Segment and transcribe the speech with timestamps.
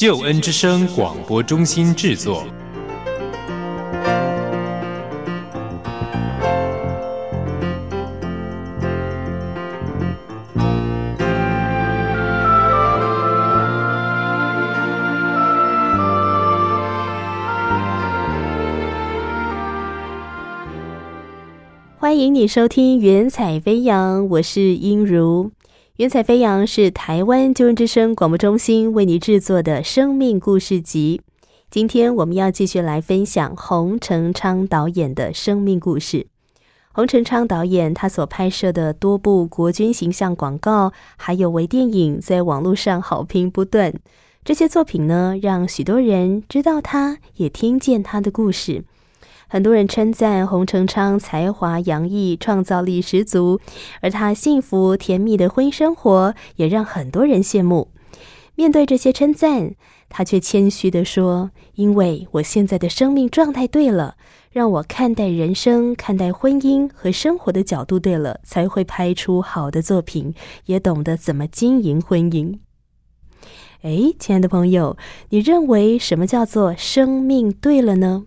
[0.00, 2.46] 救恩之声广播中心制作。
[21.98, 25.46] 欢迎你收听《云彩飞扬》，我是音如。
[25.98, 31.20] 《云彩飞扬》是台湾救恩之声广播中心为你制作的生命故事集。
[31.72, 36.28] 今天我们要继续来分享洪成昌导演的生命故事。
[36.92, 43.92] 洪成昌导演他所拍摄的多部国军形象广告，还有微电影，在网络上好评不断。
[44.44, 48.84] 这些作品呢，让许多人知道他，也听见他的故事。
[49.50, 53.58] 很多人称赞洪成昌才华洋溢、创造力十足，
[54.02, 57.88] 而他幸福甜蜜的婚姻生活也让很多人羡慕。
[58.54, 59.74] 面对这些称赞，
[60.10, 64.16] 他却谦虚地说：“因为我现在的生命状态对了，
[64.50, 70.34] 让我看待人生、看待婚姻和生活的角度对了，才会拍出好的作品，
[70.66, 72.58] 也懂得怎么经营婚姻。”
[73.82, 74.98] 哎，亲爱的朋友，
[75.30, 78.24] 你认为什么叫做生命对了呢？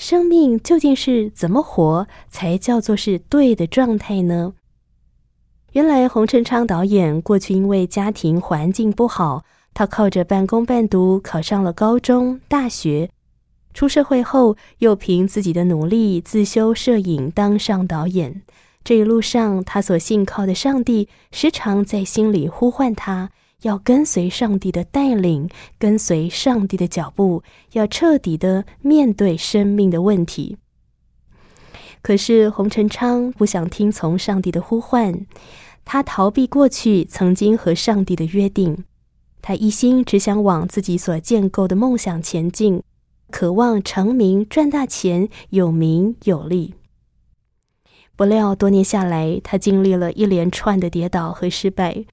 [0.00, 4.54] 生命究竟是怎么活才叫做是对的状态呢？
[5.72, 13.10] 原来洪成昌导演过去因为家庭环境不好，他靠着半工半读考上了高中、大学。
[13.74, 18.40] 出社会后，又凭自己的努力自修摄影，当上导演。
[18.82, 23.28] 这一路上，他所信靠的上帝时常在心里呼唤他。
[23.62, 25.48] 要跟随上帝的带领，
[25.78, 30.56] 跟随上帝的脚步，要彻底的面对生命的问题。
[32.02, 35.26] 可是洪成昌不想听从上帝的呼唤，
[35.84, 38.84] 他逃避过去曾经和上帝的约定，
[39.42, 42.82] 他一心只想往自己所建构的梦想前进，
[43.30, 46.74] 渴望成名、赚大钱、有名有利。
[48.16, 52.04] 不料多年下来，他经历了一连串的跌倒和失败。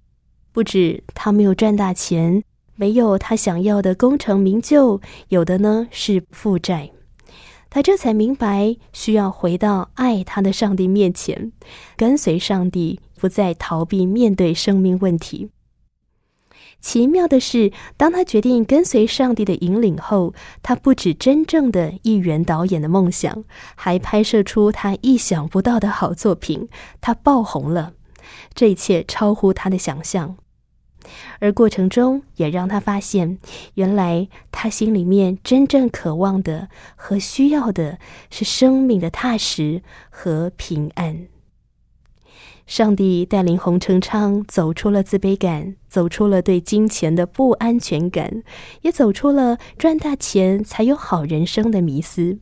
[0.58, 6.90] 不止他没有赚大钱，没有他想要的功成名就，有的呢是负债。
[7.70, 11.52] 他这才明白，需要回到爱他的上帝面前，
[11.96, 15.52] 跟随上帝，不再逃避面对生命问题。
[16.82, 23.44] 奇妙的是，当他决定跟随上帝的引领后，他不止真正的一元导演的梦想，
[23.76, 26.68] 还拍摄出他意想不到的好作品，
[27.00, 27.94] 他爆红了。
[28.56, 30.36] 这一切超乎他的想象。
[31.40, 33.38] 而过程中，也让他发现，
[33.76, 41.28] 原来他心里面真正渴望的和需要的是生命的踏实和平安。
[42.66, 48.44] 上帝带领洪成昌走出了自卑感，走出了对金钱的不安全感，
[48.82, 52.40] 也走出了赚大钱才有好人生的迷思。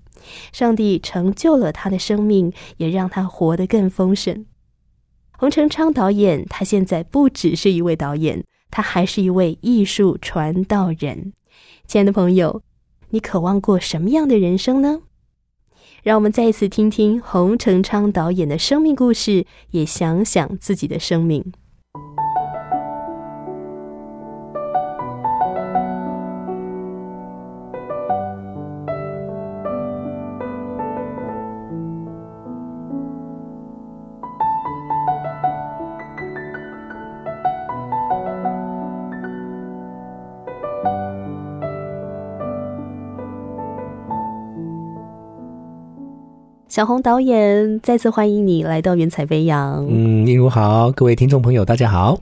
[0.52, 4.48] 上帝成就了他的生命，也让他活得更丰盛。
[5.38, 8.44] 洪成昌导演，他现在不只是一位导演。
[8.70, 11.34] 他还是一位艺术传道人，
[11.88, 12.62] 亲爱的朋友，
[13.10, 15.02] 你渴望过什么样的人生呢？
[16.04, 21.54] 让我们再一次听听洪成昌导演的生命故事，也想想自己的生命。
[46.76, 49.82] 小红导演，再次欢迎你来到《云彩飞扬》。
[49.90, 52.20] 嗯，例如好，各位听众朋友，大家好。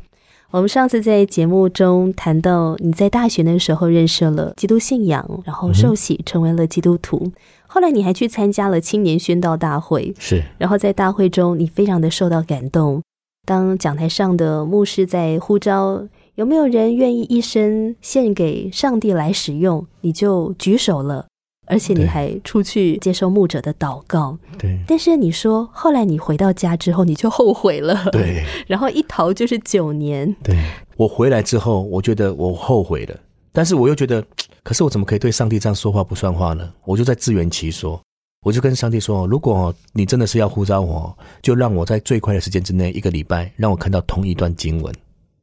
[0.51, 7.31] 我们上次在节目中谈到，你在大学的时候认识了基督信仰，然后受洗成为了基督徒。
[7.65, 10.43] 后来你还去参加了青年宣道大会，是。
[10.59, 13.01] 然后在大会中，你非常的受到感动。
[13.47, 21.25] 当讲台上的牧师在呼召有没有人愿意一生献给上帝来使用，你就举手了。
[21.65, 24.77] 而且你还出去接受牧者的祷告，对。
[24.87, 28.43] 但是你说后来你回到家之后，你就后悔了，对。
[28.67, 30.57] 然后一逃就是九年，对。
[30.97, 33.19] 我回来之后，我觉得我后悔了，
[33.51, 34.23] 但是我又觉得，
[34.63, 36.71] 可是我怎么可以对上帝这样说话不算话呢？
[36.85, 37.99] 我就在自圆其说，
[38.45, 44.93] 我就跟上帝说：如果你真的是要呼召我，就让我在最快的时间之内，一个礼拜，让我看到同一段经文。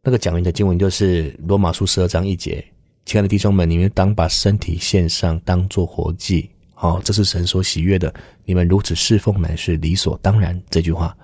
[0.03, 2.65] 那个讲明的经文就是罗马书十二章一节
[3.05, 8.13] ：“亲爱的弟兄们，你们当把身体献上，当做活祭，哦，这是神所喜悦的。
[8.45, 11.17] 你们如此侍奉，乃是理所当然。”这句话，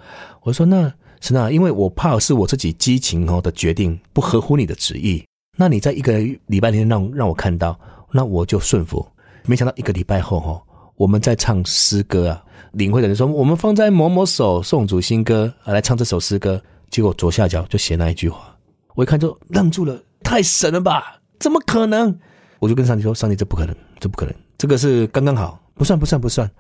[0.43, 0.93] 我说那。
[1.19, 5.25] 是那，因为我怕是我自己激情哦的决定不合乎你的旨意。
[5.57, 7.77] 那你在一个礼拜天让让我看到，
[8.13, 9.05] 那我就顺服。
[9.47, 10.63] 没想到一个礼拜后哈，
[10.95, 18.55] 我们在唱诗歌啊，领会的人说我们放在某某首宋祖新歌啊来唱这首诗歌，结果左下角就写那一句话，
[18.95, 21.16] 我一看就愣住了，太神了吧？
[21.39, 22.19] 怎么可能？
[22.59, 26.51] 我就跟上帝说，上帝这不可能，这不可能，这个是刚刚好，不算不算不算，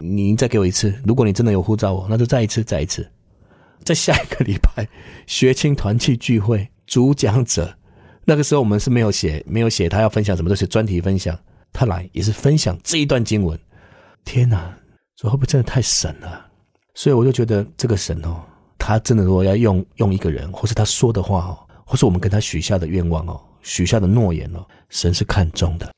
[0.00, 3.08] 你再给我一次，如果你真的有护照我，那就再一次再一次。
[3.84, 4.88] 在下一个礼拜，
[5.26, 7.76] 学青团契聚会主讲者，
[8.24, 11.38] 那个时候我们是没有写，没有写他要分享什么，都是专题分享。
[11.72, 13.58] 他来也是分享这一段经文。
[14.24, 14.74] 天哪，
[15.16, 16.46] 这会不会真的太神了？
[16.94, 18.40] 所以我就觉得这个神哦，
[18.78, 25.90] 他真的如果要用用一个人，或是他说的话哦，或是我们跟他许下的愿望哦，许下的诺言哦，神是看重的。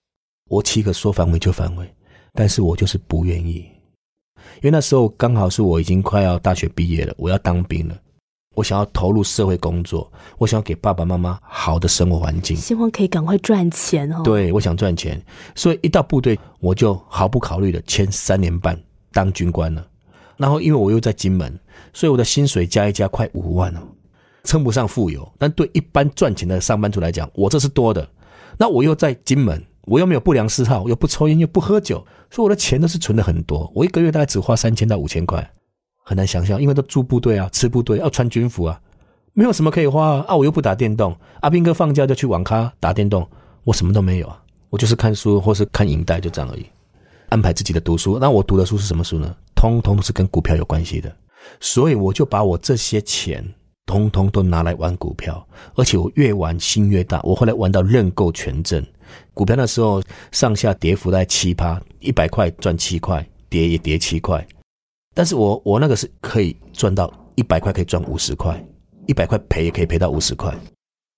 [0.49, 1.87] 我岂可说反悔就反悔，
[2.33, 3.69] 但是我就是不愿意。
[4.57, 7.99] 因为那时候刚好是我已经快要大学毕业了，我要当兵了，
[8.55, 14.23] 我想要投入社会工作，我想要给爸爸妈妈好的生活环境，希望可以赶快赚钱哦。
[14.23, 15.21] 对，我想赚钱，
[15.57, 18.81] 所以一到部队我就毫不考虑的签三年半
[19.13, 19.85] 当军官了。
[20.37, 21.59] 然后因为我又在金门，
[21.93, 23.81] 所以我的薪水加一加快五万哦，
[24.47, 28.09] 称不上富有，但对一般赚钱的上班族来讲，我这是多的。
[28.57, 29.63] 那我又在金门。
[29.87, 33.71] 我又没有不良嗜好，又不抽烟，又不喝酒，所以我的钱都是存的很多。
[33.73, 35.49] 我一个月大概只花三千到五千块，
[36.03, 38.81] 很难想象，因为都住部队啊，吃部队，要穿军服啊，
[39.33, 40.35] 没有什么可以花啊。
[40.35, 43.25] 我又不打电动，阿兵哥放假就去网咖打电动，
[43.63, 44.43] 我什么都没有啊。
[44.71, 46.67] 我就是看书或是看影带，就这样而已。
[47.29, 49.33] 安排自己的读书，那我读的书是什么书呢？
[49.55, 51.15] 通通都是跟股票有关系的，
[51.61, 53.45] 所以我就把我这些钱。
[53.87, 55.47] 通通都拿来玩股票，
[55.77, 57.21] 而且我越玩心越大。
[57.23, 58.85] 我后来玩到认购权证，
[59.33, 60.03] 股票那时候
[60.33, 64.45] 上下跌幅在七趴，一百块赚七块，跌也跌七块。
[65.15, 68.63] 但是我我那个是可以赚到一百块可以赚五十块，
[69.07, 70.53] 一百块赔也可以赔到五十块。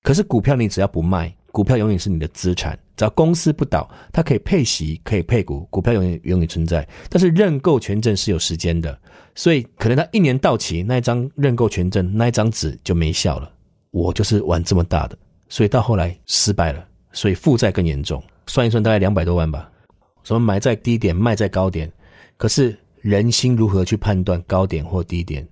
[0.03, 2.78] 可是股票你只要不卖，股票永远是你的资产。
[2.96, 6.87] 只要公司不倒，它可以配息，可以配股，股票永远永远存在。
[7.08, 8.96] 但是认购权证是有时间的。
[9.34, 13.50] 所以可能它一年到期，那一张认购权证那一张纸就没效了。
[13.90, 15.19] 我就是玩这么大的，
[15.49, 18.22] 所以到后来失败了，所以负债更严重。
[18.46, 19.69] 算一算大概两百多万吧。
[20.22, 21.93] 什么买在低点，卖在高点？
[22.37, 25.44] 可是人心如何去判断高点或低点？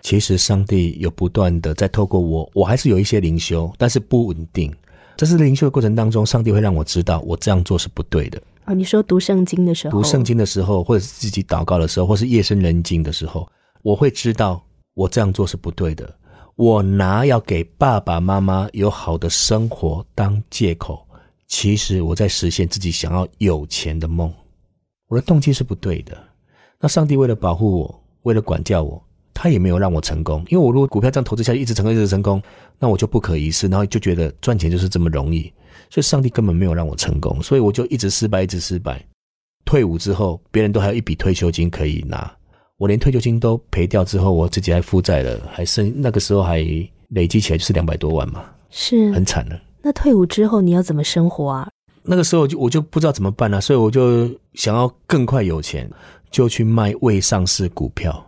[0.00, 4.74] 其实上帝有不断的在透过我，我还是有一些灵修，但是不稳定。
[5.16, 8.42] 这是灵修的过程当中，上帝会让我知道我这样做是不对的。
[8.64, 13.48] 啊，你说读圣经的时候，读圣经的时候，或者是自己祷告的时候，或是夜深人静的时候，
[13.82, 14.62] 我会知道
[14.94, 16.12] 我这样做是不对的。
[16.56, 21.06] 我拿要给爸爸妈妈有好的生活当借口，
[21.46, 24.32] 其实我在实现自己想要有钱的梦。
[25.08, 26.16] 我的动机是不对的。
[26.80, 29.02] 那上帝为了保护我，为了管教我，
[29.34, 30.42] 他也没有让我成功。
[30.48, 32.40] 因为我如果股票这样投资下去，一直成功，一直成功，
[32.78, 35.52] 那我就不可一世，然后就觉得赚钱就是这么容易。
[35.90, 39.04] 所以上帝根本没有让我成功，所以我就一直失败，一直失败。
[39.64, 42.30] 退伍之后，别人都还有一笔退休金可以拿，
[42.78, 46.58] 我连退休金都赔掉之后，我自己还负债了，还剩那个时候还
[47.08, 49.60] 累积起来就是两百多万嘛，是很惨的。
[49.82, 51.68] 那退伍之后你要怎么生活啊？
[52.02, 55.90] 那个时候就我就不知道怎么办了，所以我就想要更快有钱，
[56.30, 58.24] 就去卖未上市股票。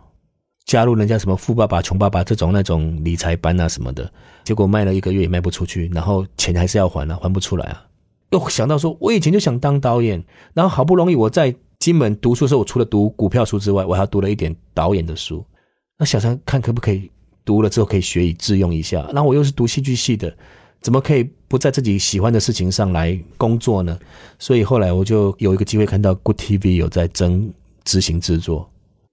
[0.67, 4.11] 加入人家什么富爸爸穷爸爸这种那种理财班啊什么的，
[4.43, 7.83] 结果卖了一个月也卖不出去，然后钱还是要还啊，还不出来啊。
[8.31, 10.21] 又想到说，我以前就想当导演，
[10.53, 15.43] 然后好不容易我在金门读书的时候，我除了读股票书之外，我还读了一点导演的书。
[15.97, 17.09] 那想想看可不可以
[17.45, 19.07] 读了之后可以学以致用一下。
[19.13, 20.35] 然后我又是读戏剧系的，
[20.81, 23.97] 怎么可以不在自己喜欢的事情上来工作呢？
[24.37, 27.49] 所以后来我就有一个机会看到 Good TV 有在争
[27.85, 28.69] 执行制作，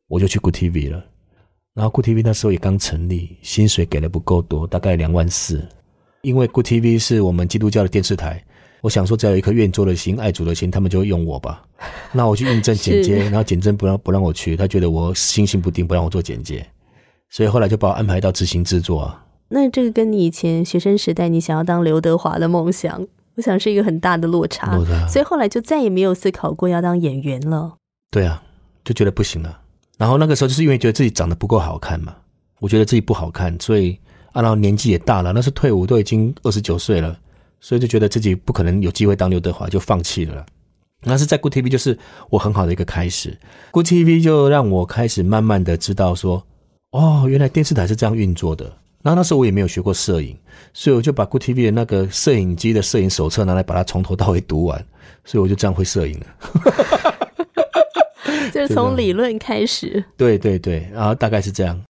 [0.09, 1.05] 我就去 Good TV 了。
[1.75, 5.67] 然后 Good TV 那时候也刚成立，薪水给的不够多，大概两万四。
[6.23, 8.43] 因为 Good TV 是我们基督教的电视台，
[8.81, 11.65] 我想说只要有一颗愿做的心、爱主的心，他们就会用我吧。
[12.13, 16.65] 那我去应征剪接，然后剪征不让不让我去，他觉得我心性不定，不让我做剪接，
[17.29, 19.27] 所以后来就把我安排到执行制作啊。
[19.49, 23.05] 那这个跟你以前学生时代你想要当刘德华的梦想，
[23.35, 24.79] 我想是一个很大的落差。
[25.09, 27.75] 所以后来就再也没有思考过要当演员了。
[28.13, 28.41] 对啊，
[28.85, 29.63] 就觉得不行了。
[29.97, 32.15] 然后那个时候就是因为觉得自己长得不够好看嘛，
[32.61, 33.99] 我觉得自己不好看，所以
[34.33, 37.17] 啊，然后年纪也大了，那是退伍都已经二十九岁了，
[37.61, 40.45] 所以就觉得自己不可能有机会当刘德华，就放弃了。
[41.07, 41.99] 那是在 Good TV 就是
[42.31, 43.39] 我很好的一个开始
[43.71, 46.45] ，Good TV 就让我开始慢慢的知道说，
[46.93, 48.65] 哦，原来电视台是这样运作的。
[49.03, 50.35] 然后那时候我也没有学过摄影，
[50.73, 54.83] 所以我就把 Good TV 的那个摄影机的摄影手册拿来把它从头到尾读完，
[55.27, 56.27] 所以我就这样会摄影了。
[58.63, 60.03] 就是从理论开始。
[60.17, 61.81] 对对对，然后大概是这样。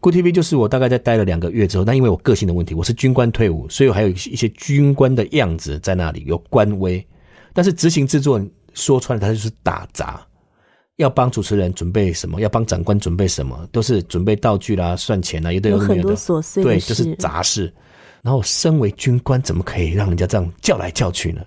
[0.00, 7.04] Good TV 就是我大概在待了两个月之后，那因为我个性的问题，我是军官退伍，所以我还有一些军官的样子在那里，有官威。
[7.52, 8.40] 但是执行制作
[8.74, 10.24] 说穿了，它就是打杂，
[10.98, 17.72] 要帮主持人准备什么，要帮长官准备什么，都是准备道具啦、算钱啦，有的有很多琐碎的对，就是杂事。
[18.22, 21.44] 然后身为军官，怎么可以让人家这样叫来叫去呢？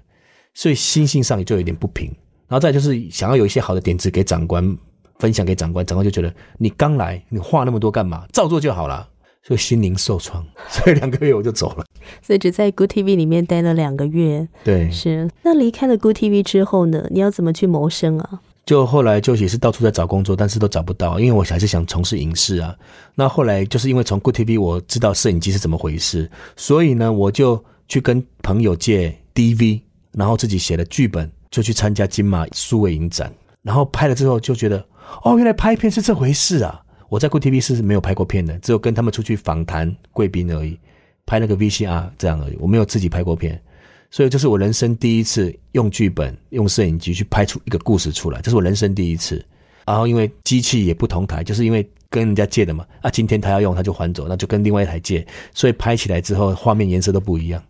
[0.53, 2.13] 所以心性上也就有点不平。
[2.51, 4.77] 然后再就是想要有一些好的点子给长官
[5.19, 8.25] 分享给长官，长官就觉得你刚来，你话那么多干嘛？
[8.33, 9.07] 照做就好了。
[9.41, 11.85] 所以心灵受创， 所以两个月我就走了。
[12.21, 14.45] 所以只在 Good TV 里面待了两个月。
[14.65, 17.07] 对，是，那离开了 Good TV 之后呢？
[17.09, 18.41] 你要怎么去谋生啊？
[18.65, 22.75] 就后来就也是到处在找工作，但是都找不到，因为我还是想从事影视啊。
[23.15, 29.81] 那后来就是因为从 Good TV 我知道摄影机是怎么回事，所以呢，我就去跟朋友借 DV，
[30.11, 33.31] 然后自己写了剧本，就去参加金马数位影展，
[33.61, 34.83] 然后拍了之后就觉得，
[35.23, 36.81] 哦，原来拍片是这回事啊！
[37.09, 40.79] 我在酷 TV 是没有拍过片的，只有跟他们出去访谈贵宾而已，
[41.25, 43.61] 拍那个 VCR 这样而已，我没有自己拍过片。
[44.09, 49.45] 所以这是我人生第一次用剧本、用摄影机去拍出一个故事出来，这是我人生第一次。
[49.85, 57.63] 然后因为机器也不同台，就是因为跟人家借的嘛，啊，今天他要用他就还走，那就跟另外一台借，所以拍起来之后画面颜色都不一样。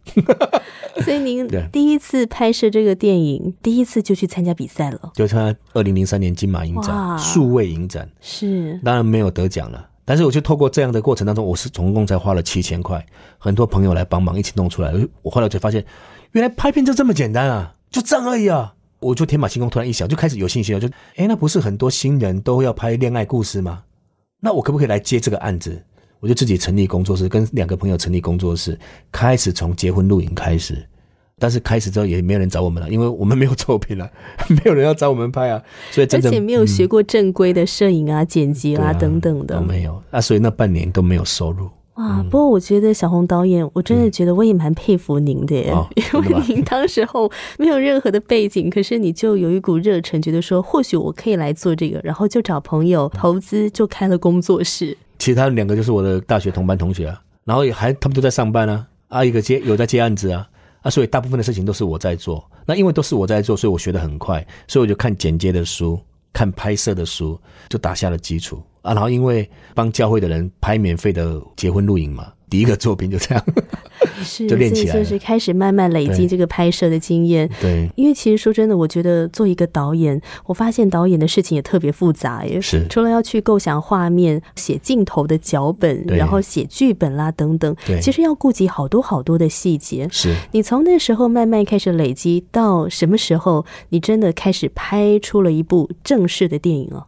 [1.05, 9.89] 所以您第一次拍摄这个电影，第一次就去参加比赛了，就参加二零零三年金马影展数位影展，是当然没有得奖了。
[10.03, 13.05] 但是我就透过这样的过程当中，我是总共才花了七千块，
[13.37, 14.91] 很多朋友来帮忙一起弄出来。
[15.21, 15.85] 我后来才发现，
[16.31, 18.73] 原来拍片就这么简单啊，就这样而已啊！
[18.99, 20.81] 我就天马行空，突然一想，就开始有信心了。
[20.81, 23.83] 就诶，那不是很多新人都要拍恋爱故事吗？
[24.41, 25.81] 那我可不可以来接这个案子？
[26.19, 28.77] 我就自己成立工作室，跟两个朋友成立工作室，
[29.11, 30.85] 开始从结婚录影开始。
[31.39, 34.07] 但是开始之后也没有人找我们了，因为我们没有作品了，
[34.49, 39.61] 没有人要找我们拍啊，所以而且没有学过正规的摄影啊、剪辑啊啊等等的都。
[39.61, 41.67] 没有啊，所以那半年都没有收入。
[41.95, 42.23] 哇！
[42.23, 54.97] 不过我觉得小红导演，我真的觉得我也蛮佩服您的耶，哦 因为您当时候没有任何的背景，可是你就有一股热忱，觉得说或许我可以来做这个，然后就找朋友投资，就开了工作室。
[55.19, 60.47] 其他两个就是我的大学同班同学啊，然后也还他们都在上班啊，啊一个接有在接案子啊，
[60.81, 62.43] 啊所以大部分的事情都是我在做。
[62.65, 65.99] 那因为都是我在做，所以我学的很快，所以我就看剪接的书，
[66.31, 68.93] 看拍摄的书，就打下了基础啊。
[68.93, 73.43] 然后因为帮教会的人拍免费的结婚录影嘛，第一个作品就这样，
[74.23, 77.49] 是， 就练起来就是开始慢慢累积对这个拍摄的经验。
[77.61, 82.59] 对，因为其实说真的，我觉得做一个导演，我发现导演的事情也特别复杂耶。
[82.59, 90.07] 是除了要去构想画面、写镜头的脚本，然后写剧本啦等等，对其实要顾及好多好多的细节。
[90.11, 90.35] 是。
[90.51, 97.05] 你从那时候慢慢开始累积，到什么时候你真的开始拍出了一部正式的电影哦？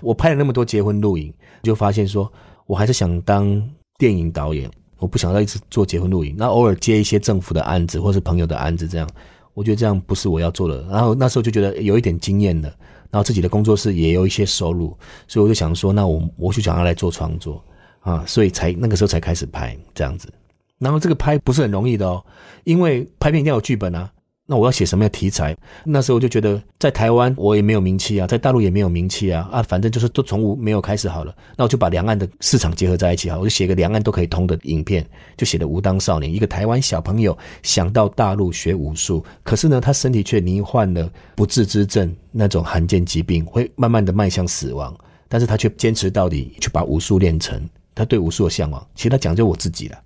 [0.00, 2.30] 我拍了那么多结婚录影，就发现说
[2.66, 3.62] 我还是想当
[3.98, 6.34] 电影导演，我不想要一直做结婚录影。
[6.36, 9.08] 那偶尔接一些政府的案子或是朋友的案子，这样
[9.54, 10.82] 我觉得这样不是我要做的。
[10.88, 12.68] 然后那时候就觉得有一点经验了，
[13.10, 14.96] 然后自己的工作室也有一些收入，
[15.28, 17.62] 所以我就想说，那我我就想要来做创作
[18.00, 20.32] 啊，所以才那个时候才开始拍这样子。
[20.78, 22.24] 然后这个拍不是很容易的哦，
[22.64, 24.10] 因为拍片一定要有剧本啊。
[24.52, 25.56] 那我要写什么样题材？
[25.82, 31.34] 那时候我就觉得，在台湾我也没有名气啊，在大陆也没有名气啊，啊，反正就是都从无没有开始好了。
[31.56, 44.94] 那我就把两岸的市场结合在一起好，我就写个两岸都可以通的影片，就写的《武当少年》，一个台湾小朋友想到大陆学武术，可是呢，他身体却罹患了不治之症，那种罕见疾病，会慢慢的迈向死亡，
[45.30, 47.66] 但是他却坚持到底，去把武术练成。
[47.94, 49.96] 他对武术的向往，其实他讲究我自己了。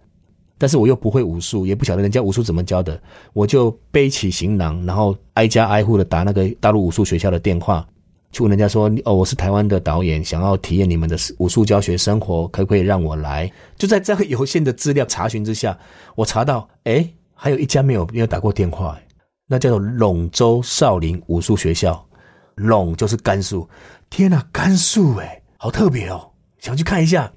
[0.58, 3.00] 但是我又不会武术，也不晓得人家武术怎么教的，
[3.32, 7.86] 我就背起行囊，然后挨家挨户的打那个大陆武术学校的电话，
[8.32, 15.78] 去问人家说：“哦，我是台湾的导演，想要体验你们的武术教学生活，可不可以让我来？”就在这个有限的资料查询之下，
[16.14, 18.98] 我查到，哎，还有一家没有没有打过电话，
[19.46, 22.02] 那叫做陇州少林武术学校，
[22.56, 23.68] 陇就是甘肃，
[24.08, 27.30] 天哪，甘肃哎，好特别哦，想去看一下。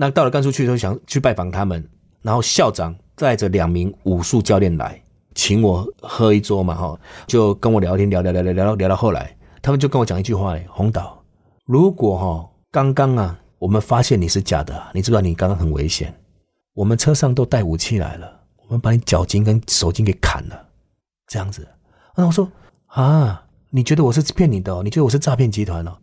[0.00, 1.86] 那到了甘肃去的时候，想去拜访他们，
[2.22, 4.98] 然后校长带着两名武术教练来，
[5.34, 11.22] 请我喝一桌嘛，哈，就跟我聊天，聊聊聊聊聊到聊到后来，他们就跟我讲一句话：，红岛，
[11.66, 16.18] 如果哈刚刚啊，我们发现你是假的，你知道你刚刚很危险，
[16.72, 20.66] 我们车上都带武器来了，我们把你脚筋跟手筋给砍了，
[21.26, 21.68] 这样子。
[22.16, 22.50] 那我说
[22.86, 24.82] 啊，你觉得我是骗你的？
[24.82, 25.98] 你觉得我是诈骗集团了？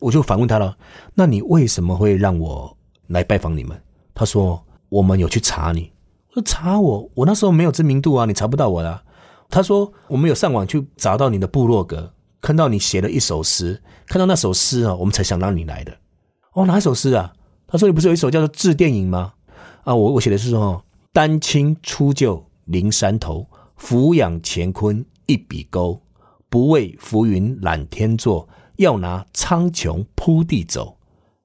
[0.00, 0.76] 我就反问他了，
[1.14, 2.76] 那你为什么会让我
[3.08, 3.78] 来拜访你们？
[4.14, 5.92] 他说我们有去查你。
[6.32, 9.02] 说查我，我那时候没有知名度啊，你查不到我的。
[9.50, 15.96] 他说我们有上网去找到你的部落格，看到你写了一首诗，看到那首诗啊，我们才想让你来的。
[16.52, 17.32] 哦，哪一首诗啊？
[17.66, 19.34] 他说你不是有一首叫做《致电影》吗？
[19.84, 23.46] 啊，我我写的是说，丹青出岫临山头，
[23.76, 26.02] 俯仰乾坤一笔勾，
[26.48, 28.48] 不畏浮云揽天作。
[28.76, 30.98] 要拿苍穹铺地走，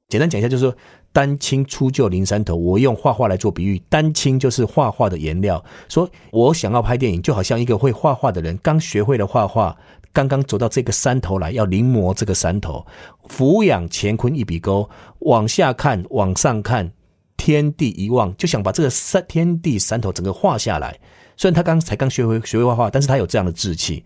[0.08, 0.76] 简单讲一下，就是说
[1.14, 2.56] 丹青出就临山头。
[2.56, 5.64] 我用画画来做比喻，丹青就是画画的颜料。
[5.88, 9.78] 说我想要拍电影，就好像一个会画画的人，刚学会了画画，
[10.12, 12.86] 刚刚走到这个山头来，要临摹这个山头。
[13.30, 14.90] 俯仰乾坤一笔勾，
[15.20, 16.92] 往下看，往上看，
[17.38, 21.00] 天地一望，就想把这个山天地山头整个画下来。
[21.38, 24.04] 虽然他刚才刚学会学会画画，但是他有这样的志气。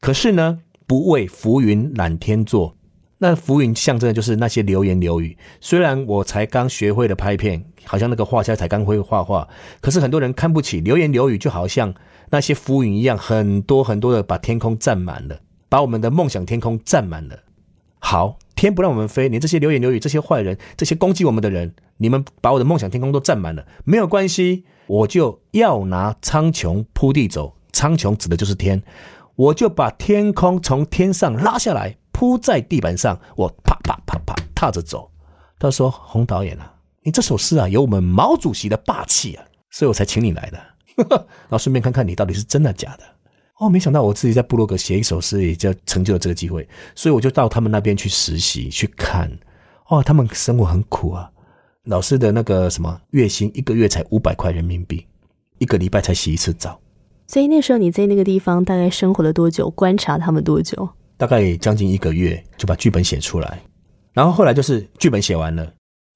[0.00, 0.60] 可是呢？
[0.86, 2.76] 不为浮云揽天作，
[3.18, 5.36] 那浮云象征的就是那些流言流语。
[5.60, 9.48] 虽然我才刚学会了拍片，好像那个画家才刚会画画，
[9.80, 11.94] 可是很多人看不起流言流语，就好像
[12.30, 17.38] 那些浮云一样，很多很多的把天空占满了，把我们的梦想天空占满了。
[17.98, 27.56] 好，天不让我们飞，你这些流言流语，这些坏人，这些攻击我们的人，你们把我的梦想天空都占满了，没有关系，我就要拿苍穹铺地走。
[27.72, 28.82] 苍穹指的就是天。
[29.36, 35.10] 我就把天空从天上拉下来，铺在地板上，我啪啪啪啪踏着走。
[35.58, 40.58] 他说：“洪导演啊，你这首诗啊，有我们毛主席的霸气啊，所以我才请你来的。
[41.06, 43.04] 然后顺便看看你到底是真的假的。”
[43.60, 46.66] 哦，没想到我自己在部落格写一首诗，也就成就了这个机会。
[46.94, 49.30] 所以我就到他们那边去实习去看。
[49.88, 51.30] 哦，他们生活很苦啊，
[51.84, 55.06] 老师的那个什么月薪一个月才五百块人民币，
[55.58, 56.80] 一个礼拜才洗一次澡。
[57.26, 59.68] 所以那时候你在那个地方大概生活了多久？
[59.70, 60.88] 观察他们多久？
[61.16, 63.60] 大概将近一个月就把剧本写出来，
[64.12, 65.64] 然后后来就是剧本写完了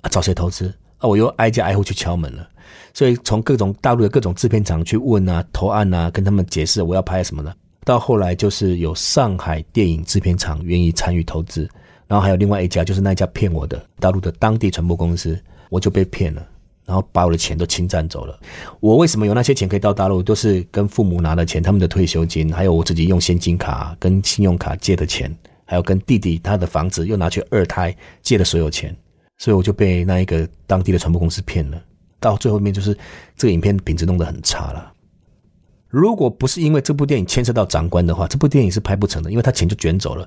[0.02, 1.08] 啊，找谁投资啊？
[1.08, 2.48] 我又挨家挨户去敲门了，
[2.92, 7.54] 所以从各种大陆的各种制片厂去问啊，投案啊，跟他们解释我要拍什么呢。
[7.84, 11.68] 到后来就是有上海电影制片厂愿意参与投资，
[12.06, 16.46] 然后还有另外一家就是那一家骗我的大陆的当地传播公司，我就被骗了。
[16.88, 18.40] 然后把我的钱都侵占走了。
[18.80, 20.22] 我为什么有那些钱可以到大陆？
[20.22, 25.30] 都是跟父母拿的钱，他们的退休金，还有我自己用现金卡跟信用卡借的钱，
[25.66, 28.96] 还有跟弟弟他的房子又拿去二胎借的所有钱，
[29.36, 31.78] 所以我就被那一个当地的传播公司骗了。
[32.18, 32.96] 到最后面就是
[33.36, 34.90] 这个影片品质弄得很差了。
[35.88, 40.26] 如果不是因为这部电影牵涉到长官的话，这部电影是拍不成的，因为他钱就卷走了。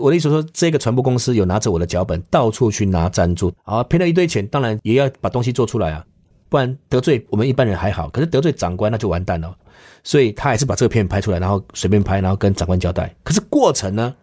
[0.00, 6.04] 我的意思说，这个传播公司有拿着我的脚本到处去拿赞助，啊，赔了一堆钱，当然也要把东西做出来啊，
[6.48, 9.54] 不然得罪我们一般人还好，可是得罪长官那就完蛋了。
[10.02, 13.14] 所以他还是把这个片拍出来，然后随便拍，然后跟长官交代。
[13.22, 14.14] 可是过程呢，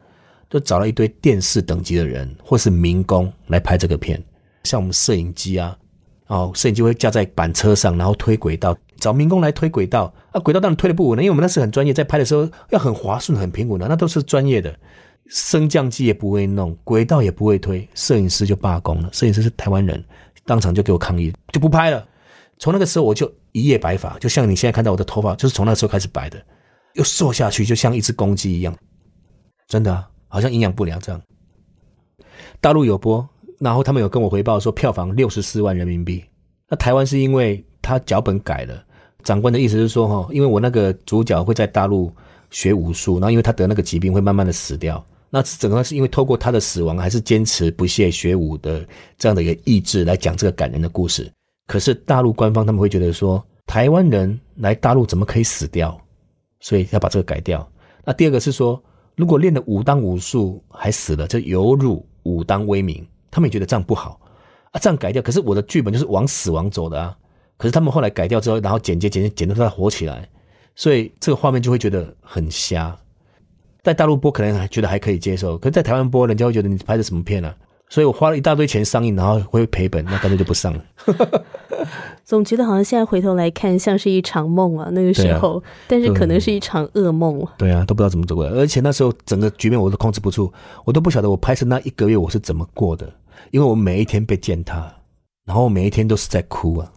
[0.50, 4.22] 就找了一堆电视等级的人或是民工来拍这个片，
[4.64, 5.78] 像我们摄影机啊，
[6.28, 14.76] 哦，摄影机会架在板车上，然后推轨道，找民工来推轨道啊，轨道当然推的不稳了，因为我们那时很专业，在拍的时候要很滑顺、很平稳的，那都是专业的。
[15.30, 19.10] 升降机也不会弄，轨道也不会推，摄影师就罢工了。
[19.12, 20.04] 摄影师是台湾人，
[20.46, 22.08] 当场就给我抗议，就不拍了。
[22.60, 26.42] 从那个时候我就一夜白发，就像你现在看到我的头发，就是从那时候开始白的，
[26.94, 28.76] 又瘦下去，就像一只公鸡一样，
[29.68, 31.22] 真的好像营养不良这样。
[32.60, 33.28] 大陆有播，
[33.60, 36.24] 然后他们有跟我回报说票房六十四万人民币。
[36.70, 38.84] 那台湾是因为他脚本改了，
[39.24, 42.12] 长官的意思是说哈，因为我那个主角会在大陆
[42.50, 45.06] 学武术，然后因为他得那个疾病会慢慢的死掉。
[45.30, 48.88] 那整个是因为透过他的死亡，还是坚持不懈学武的
[49.18, 51.32] 这样的一个意志来讲这个感人的故事。
[51.66, 56.00] 可是大陆官方他们会觉得说，台湾人来大陆怎么可以死掉？
[56.62, 57.70] 所以要把这个改掉。
[58.06, 58.82] 那第二个是说，
[59.16, 63.06] 如果练了武当武术还死了，就犹辱武当威名。
[63.30, 64.20] 他们也觉得这样不好
[64.72, 65.22] 啊，这样改掉。
[65.22, 67.16] 可是我的剧本就是往死亡走的啊。
[67.58, 70.28] 可是他们后来改掉之后，然后剪接剪接剪到他火起来，
[70.74, 72.98] 所以这个画面就会觉得很瞎。
[73.88, 77.56] 在大陆播可能还觉得还可以接受，可是在台湾播，人家会觉得你拍的什么片啊？
[77.88, 80.84] 所以我花了一大堆钱上映，然后会赔本，那干脆就不上了。
[82.26, 87.42] 总觉得好像现在回头来看，像是一场梦啊，那个时候，但是可能是一场噩梦。
[87.58, 90.52] 对啊，都不知道怎么走过来，而且那时候整个局面我都控制不住，
[90.84, 93.10] 我都不晓得我拍摄那一个月我是怎么过的，
[93.52, 94.86] 因为我每一天被践踏，
[95.46, 96.92] 然后每一天都是在哭啊，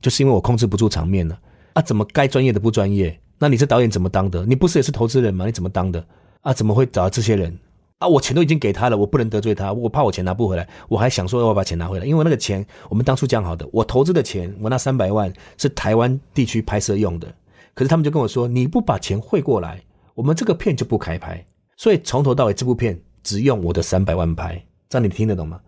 [0.00, 1.38] 就是因为我控制不住场面了
[1.74, 3.20] 啊，怎么该专业的不专业？
[3.38, 4.46] 那你是导演怎么当的？
[4.46, 5.44] 你不是也是投资人吗？
[5.44, 6.02] 你怎么当的？
[6.42, 7.58] 啊，怎么会找到这些人？
[7.98, 17.28] 啊，我钱都已经给他了，我不能得罪他，我怕我钱拿不回来，我还想说要把钱拿回来，因为那个钱我们当初讲好的，我投资的钱，我那三百万是台湾地区拍摄用的，
[17.74, 19.82] 可是他们就跟我说，你不把钱汇过来，
[20.14, 21.44] 我们这个片就不开拍，
[21.76, 25.60] 所以从头到尾这部片只用我的三百万拍，这样你听得懂吗？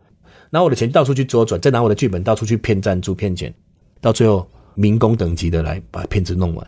[0.48, 3.52] 拿我的钱到处去周转，再拿我的剧本到处去骗赞助、骗钱，
[4.00, 6.66] 到最后民工等级的来把片子弄完。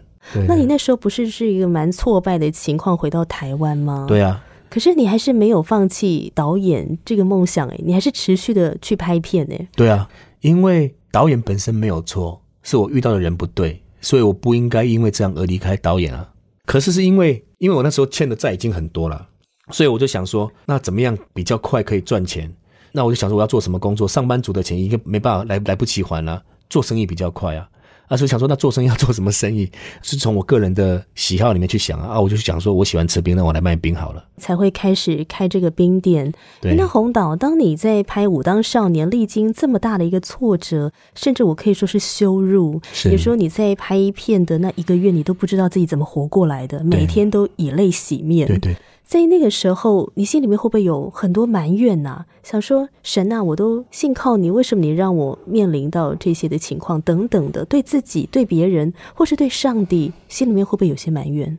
[0.49, 4.07] 那你那时候不是是一个蛮挫败的情况回到台湾吗？
[4.09, 4.43] 对啊。
[4.71, 9.69] 可是你还是没有放弃导演这个梦想哎，你还是持续的去拍片哎。
[9.77, 10.09] 对啊，
[10.41, 16.29] 因为导演本身没有错，是我遇到的人不对，所以我不应该因为这样而离开导演啊。
[16.67, 19.29] 可是是因为，因为我那时候欠的债已经很多了，
[19.71, 22.53] 所以我就想说，那怎么样比较快可以赚钱？
[22.91, 24.09] 那我就想说，我要做什么工作？
[24.09, 27.69] 上班族的钱一个没办法来来不及还啊，做生意比较快啊。
[28.09, 29.71] 啊，所以想说，那做生意要做什么生意？
[30.03, 32.15] 是从我个人的喜好里面去想啊。
[32.15, 34.25] 啊，我就想说，我喜欢吃冰，那我来卖冰好了。
[34.37, 36.33] 才会开始开这个冰店。
[36.63, 48.47] 那洪导，当你在拍《武当少年》，历经这么大的一个挫折，甚至我可以说是羞辱，你说你在拍一片的那一个月，你都不知道自己怎么活过来的，每天都以泪洗面。
[48.47, 48.77] 对对。
[49.05, 52.25] 在那个时候，你心里面会不会有很多埋怨呐？
[52.43, 57.65] 想说神呐，我都信靠你，为什么你让我面临到这些的情况等等的？
[57.67, 61.57] 对自己、对别人，或是对上帝，心里面会不会有些埋怨？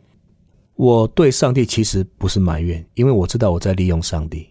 [0.75, 4.47] 我对上帝其实不是埋怨，因为我知道我在利用上帝。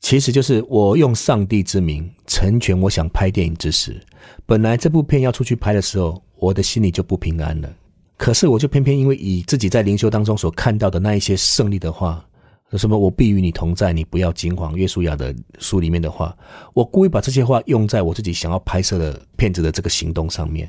[0.00, 4.00] 其实就是我用上帝之名成全我想拍电影之时，
[4.46, 7.68] 本来这部片要出去拍的时候，我的心里就不平安了。
[8.16, 12.24] 可是我就偏偏因为以自己在灵修当中所看到的那一些胜利的话。
[12.72, 12.98] 什么？
[12.98, 14.76] 我必与你同在，你不要惊慌。
[14.76, 16.36] 约书亚的书里面的话，
[16.74, 20.68] 我故意把这些话用在我自己想要拍摄的片子的这个行动上面。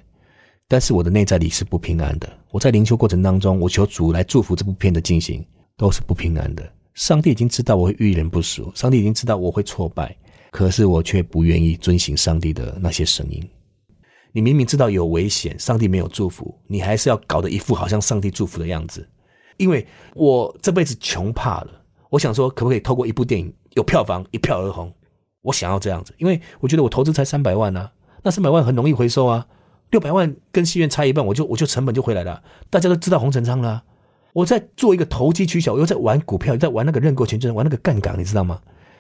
[0.68, 2.30] 但是我的内在里是不平安的。
[2.52, 5.44] 我在灵修过程当中，我求主来祝福这部片的进行，
[5.76, 6.72] 都是不平安的。
[6.94, 10.16] 上帝已经知道我会遇人不淑，上帝已经知道我会挫败，
[10.52, 13.42] 可是我却不愿意遵行上帝的那些声音。
[14.34, 19.08] 你明明知道有危险，上帝没有祝福，你还是要搞得一副好像上帝祝福的样子，
[19.58, 21.77] 因为我这辈子穷怕了。
[22.10, 24.94] 我想说，可不可以透过一部电影有票房一票而红？
[25.42, 27.92] 我想要这样子，因为我觉得我投资才三百万呢，
[28.24, 29.48] 那三百万很容易回收啊。
[29.92, 32.44] 六百万跟戏院差一半，我就我就成本就回来了。
[32.70, 33.84] 大家都知道洪成昌了，
[34.34, 38.60] 我在做一个投机取巧，我又在玩股票，在玩那个认购权证，玩那个杠杆，你知道吗？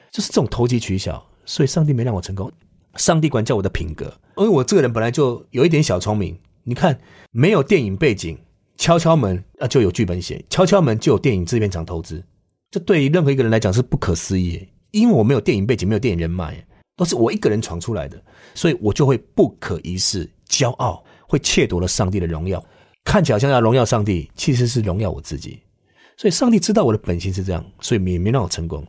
[0.10, 2.50] 就是这种投机取巧，所以上帝没让我成功。
[2.96, 4.06] 上帝管教我的品格，
[4.38, 6.40] 因为我这个人本来就有一点小聪明。
[6.64, 6.98] 你看，
[7.32, 8.38] 没有电影背景，
[8.78, 12.24] 敲敲门啊就有剧本写，敲敲门就有电影制片厂投资。
[12.70, 18.22] 这对于任何一个人来讲是不可思议，因为我没有电影背景，没有电影人脉，都是我一个人闯出来的，
[18.54, 22.64] 所以我就会不可一世、骄傲，会窃夺了上帝的荣耀，
[23.06, 25.62] 看起来好像要荣耀上帝，其实是荣耀我自己。
[26.18, 28.86] 所以上帝知道我的本性是这样，所以也没让我成功。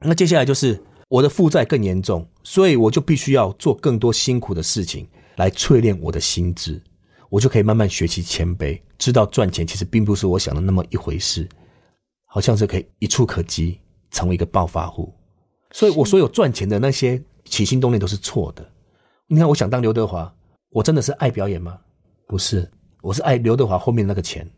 [0.00, 5.06] 那接下来就是我的负债更严重，所以我就必须要做更多辛苦的事情
[5.36, 6.82] 来淬炼我的心智，
[7.28, 11.48] 我就可以慢慢学习谦卑，知道赚钱其实并不是我想的那么一回事。
[12.30, 15.12] 好像是可以一触可及，成为一个暴发户，
[15.72, 18.64] 所以我所有赚钱的那些起心动念都是错的。
[19.26, 20.32] 你看，我想当刘德华，
[20.70, 21.78] 我真的是爱表演吗？
[22.26, 24.48] 不是，我是爱刘德华后面那个钱。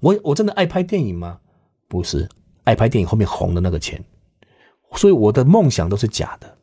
[0.00, 1.38] 我我真的爱拍电影吗？
[1.88, 2.28] 不是，
[2.64, 4.02] 爱拍电影后面红的那个钱。
[4.96, 6.58] 所以我的梦想都是假的。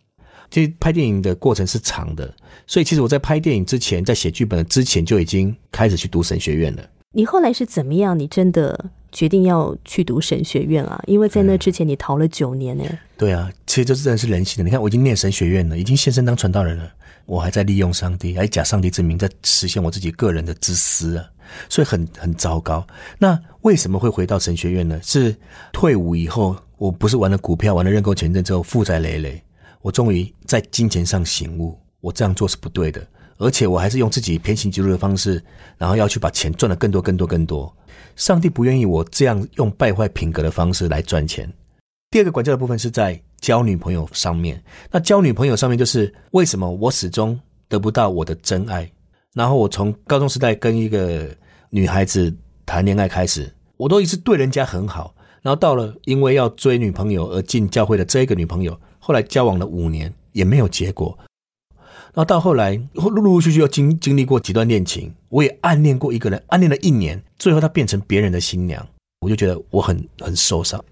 [0.50, 2.34] 其实拍电影的过程是长的，
[2.68, 6.90] 所以其实我在拍电影之前，在写剧本之前就已经开始去读神学院了。
[7.14, 8.18] 你后来是怎么样？
[8.18, 8.92] 你真的？
[9.12, 12.84] 决定要去读神学院啊，因为在那之前你逃了九年呢。
[13.18, 14.64] 对啊，其实这真的是人性的。
[14.64, 16.92] 你看，我已经念神学院了，已经献身当传道人了，
[17.26, 21.26] 我还在利用上帝，还假上帝之名在实现我自己个人的自私啊，
[21.70, 22.86] 所以很很糟糕。
[23.20, 25.00] 那为什么会回到神学院呢？
[25.04, 25.36] 是
[25.72, 29.44] 退伍以后，我不是玩了股票，玩了认购权证之后负债累累，
[29.82, 33.06] 我终于在金钱上醒悟，我这样做是不对的，
[33.38, 35.44] 而且我还是用自己偏行极路的方式，
[35.78, 37.72] 然后要去把钱赚得更多、更多、更多。
[38.16, 41.52] 上帝不愿意我这样用败坏品格的方式来赚钱。
[42.10, 44.62] 第二个管教的部分是在交女朋友上面。
[44.92, 48.90] 那交女朋友上面就是为什么我始终得不到我的真爱？
[49.34, 51.30] 然后我从高中时代跟一个
[51.70, 52.34] 女孩子
[52.66, 55.16] 谈恋爱开始，我都一直对人家很好。
[55.42, 61.18] 然后到了因为要追女朋友而进教会的这一个女朋友，后来交往了五年也没有结果。
[62.14, 68.86] 然后到后来，陆陆续续又经经历过几段恋情，我也暗恋过一个人，暗恋了一年，最后她变成别人的新娘，
[69.22, 70.84] 我就觉得我很很受伤，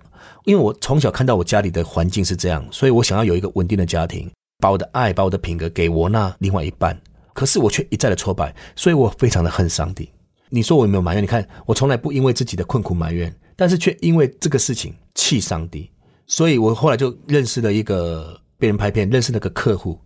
[0.46, 6.98] 因为我从小看到我家里的环境是这样，所以我想要有一个稳定的家庭，把我的爱、把我的品格给我那另外一半，
[7.34, 10.10] 可是我却一再的挫败，所以我非常的恨上帝。
[10.50, 11.22] 你说我有没有埋怨？
[11.22, 15.92] 你看，我从来不因为自己的困苦埋怨，但是却因为这个事情气上帝。
[16.26, 20.00] 所以我后来就认识了一个被人拍片，认识那个客户，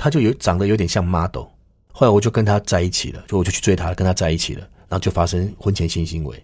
[0.00, 1.44] 他就有长得有点像 model。
[1.92, 6.42] 后来我就跟他在一起了，就我就去追他，跟他在一起了，然后就发生婚前性行为。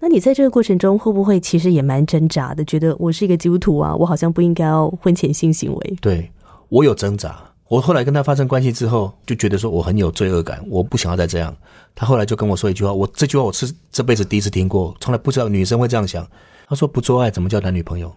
[0.00, 2.64] 那你在这个过程中会不会其实也蛮挣扎的？
[2.64, 5.96] 觉得我是一个基督徒啊，我好像不应该要婚前性行为。
[6.00, 6.30] 对
[6.70, 7.38] 我有挣扎。
[7.68, 11.54] 我后来跟他发生关系之后，就觉得说我很有罪恶感，我不想要再这样。
[11.94, 16.26] 他后来就跟我说一句话，我这句话我是这辈子第一次听过，从来不知道女生会这样想。
[16.68, 18.14] 他说不做爱怎么叫男女朋友？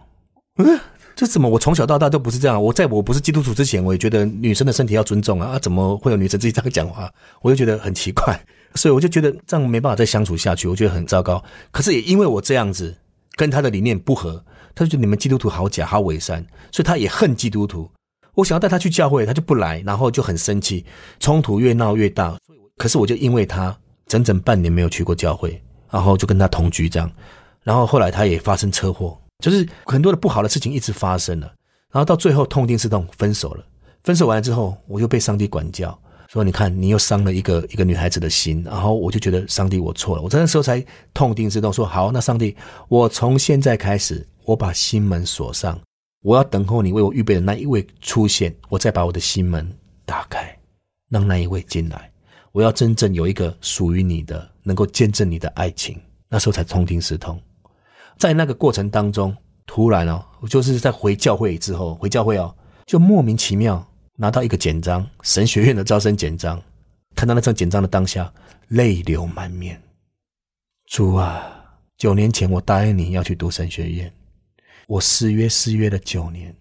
[0.56, 0.80] 嗯，
[1.16, 1.48] 这怎么？
[1.48, 2.62] 我从小到大都不是这样。
[2.62, 5.48] 我在我不是基督徒之前，我也觉得女生的身体要尊重啊。
[5.50, 7.12] 啊，怎么会有女生自己这样讲话？
[7.42, 8.40] 我就觉得很奇怪，
[8.74, 11.42] 所以我就觉得这样没办法再相处下去，我觉得很糟糕。
[11.70, 12.96] 可是也因为我这样子
[13.36, 14.42] 跟他的理念不合，
[14.74, 17.90] 他就觉得你们基督徒好假好伪善，所以他也恨基督徒。
[18.34, 20.86] 我想要带他去教会，他就不来，然后就很生气，
[21.18, 22.38] 冲突越闹越大。
[22.78, 27.10] 可是我就因为他整整半年没有去过教会，然后就跟他同居这样，
[27.62, 31.46] 然后后来他也发生车祸，就是很多的不好的事情一直发生了，
[31.90, 33.64] 然后到最后痛定思痛分手了。
[34.04, 35.98] 分手完了之后，我又被上帝管教，
[36.28, 42.56] 说你看你又伤了一个一个女孩子的心，然后我就觉得上帝我错了，我在那时候才痛定思痛，说好，那上帝，
[42.88, 45.78] 我从现在开始，我把心门锁上。
[46.22, 49.66] 我要等候你为我预备的那一位出现，我再把我的心门
[50.04, 50.54] 打开，
[51.08, 52.10] 让那一位进来。
[52.52, 55.98] 我要真正有一个属于你的，能够见证你的爱情。
[56.28, 57.40] 那时候才痛定思痛。
[58.18, 62.54] 在那个过程当中，突然哦，我就是在回教会之后，回教会哦，
[62.86, 66.60] 就莫名其妙拿到一个简章，神学院的招生简章。
[67.14, 68.32] 看到那张简章的当下，
[68.68, 69.80] 泪流满面。
[70.86, 71.42] 主啊，
[71.96, 74.12] 九年前我答应你要去读神学院。
[74.86, 76.54] 我失约失约了九年，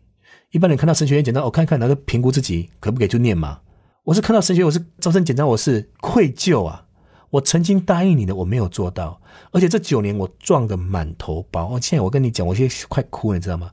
[0.52, 3.60] 一般人看到神学院简章，我看看，然后评估自己可不可以就念嘛。
[4.04, 6.86] 我是看到神学，我是招生简章，我是愧疚啊！
[7.30, 11.68] 我曾经答应你的，我没有做到，而且这九年我撞得满头包。
[11.68, 13.72] 我现在我跟你讲，我现在快哭了，你知道吗？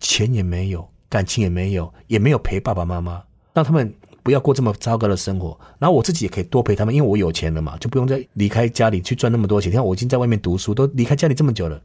[0.00, 3.22] 钱也没有，感情也没有，也没有陪爸爸妈妈，
[3.52, 5.58] 让他们不要过这么糟糕的生活。
[5.78, 9.70] 然后我自己也可以多陪他们，因为我有钱了嘛，就不用再离开家里去赚那么多钱。
[9.70, 11.80] 你看我已经在外面读书，都离开家里这么久了。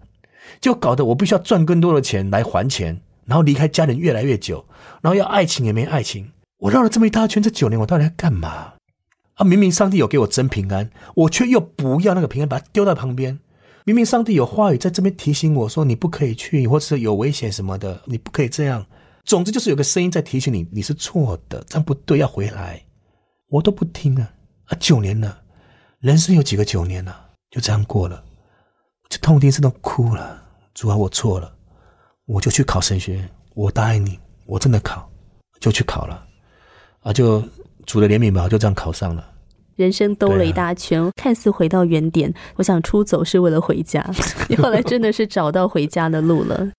[0.62, 4.66] 就搞得我必须要赚更多的钱来还钱，然后离开家人越来越久，
[5.02, 6.32] 然后要爱情也没爱情。
[6.60, 8.75] 我绕了这么一大圈，这九年我到底要干嘛？
[9.36, 13.40] 啊，明明上帝有给我真平安，我却又不要那个平安，把它丢在旁边。
[13.84, 18.86] 明明上帝有话语在这边提醒我说你不可以去，或者是有危险什么的，你不可以这样。
[19.24, 22.82] 总之就是有个声音在提醒你，你是错的，这样不对，要回来。
[23.50, 24.34] 我都不听啊！
[24.66, 25.42] 啊，九年了，
[26.00, 27.14] 人生有几个九年呢？
[27.52, 28.24] 就这样过了。
[29.08, 30.42] 就痛定思痛哭了，
[30.74, 31.54] 主啊，我错了，
[32.26, 35.08] 我就去考神学院，我答应你，我真的考，
[35.60, 36.28] 就去考了，
[37.02, 37.44] 啊，就
[37.86, 39.24] 主的怜悯吧，就这样考上了。
[39.76, 44.06] 人生兜了一大圈，看似回到原点，我想出走是为了回家，
[44.48, 46.72] 你后来真的是找到回家的路了。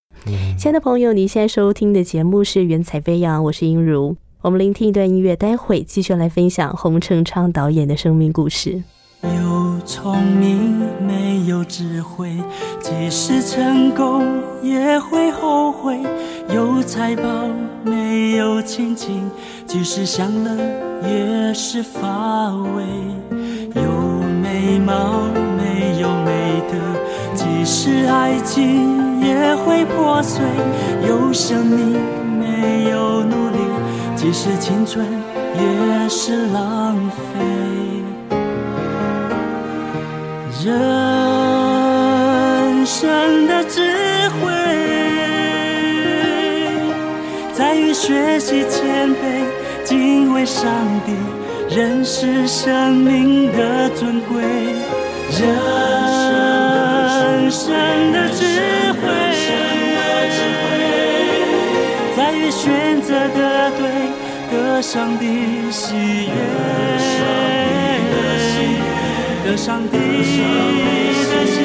[0.58, 8.82] 亲爱的朋友，你现在收听的节目是《云彩飞扬》，我是英如，我们聆听一段音乐，待会继续来分享洪成昌导演的生命故事。
[9.22, 12.30] 有聪明没有智慧，
[12.80, 14.24] 即使成功
[14.62, 15.96] 也会后悔；
[16.54, 17.48] 有财宝
[17.84, 19.30] 没有亲情，
[19.66, 20.56] 即使享乐
[21.02, 22.84] 也是乏味；
[23.74, 23.82] 有
[24.42, 25.22] 美貌
[25.56, 26.76] 没有美德，
[27.34, 30.42] 即使爱情也会破碎；
[31.08, 32.00] 有生命
[32.38, 33.58] 没有努力，
[34.14, 35.04] 即使青春
[35.54, 37.44] 也是浪费。
[40.64, 40.74] 人
[42.84, 43.82] 生的智
[44.30, 44.50] 慧，
[47.52, 49.44] 在于学习谦卑，
[49.86, 50.68] 敬畏上
[51.06, 51.12] 帝，
[51.72, 54.42] 认识生命的尊贵。
[55.30, 55.40] 人
[57.48, 57.72] 生
[58.12, 58.42] 的智
[58.94, 59.06] 慧，
[62.16, 63.88] 在于选择的对，
[64.50, 65.94] 得上帝喜
[66.26, 66.34] 悦。
[69.44, 71.55] 得上帝的，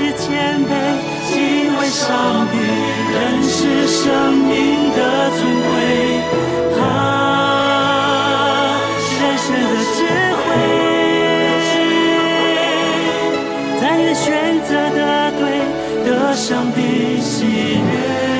[0.00, 0.72] 是谦卑，
[1.28, 1.36] 敬
[1.78, 2.08] 畏上
[2.50, 2.56] 帝，
[3.12, 4.48] 认识生命
[4.96, 4.98] 的
[5.36, 5.72] 尊贵，
[6.74, 8.80] 他啊，
[9.20, 9.98] 人生的智
[10.40, 10.40] 慧，
[13.78, 14.26] 在你选
[14.62, 14.98] 择的
[15.32, 15.42] 对，
[16.10, 17.44] 的上帝喜
[17.76, 18.39] 悦。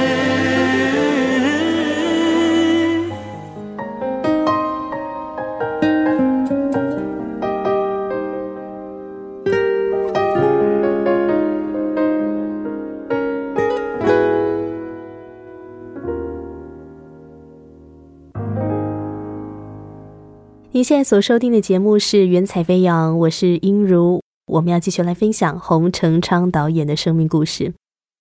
[20.80, 24.18] 你现在所收听的节目是《云彩飞扬》，我是英如。
[24.46, 27.74] 我们要继续来分享洪成昌导演的生命故事。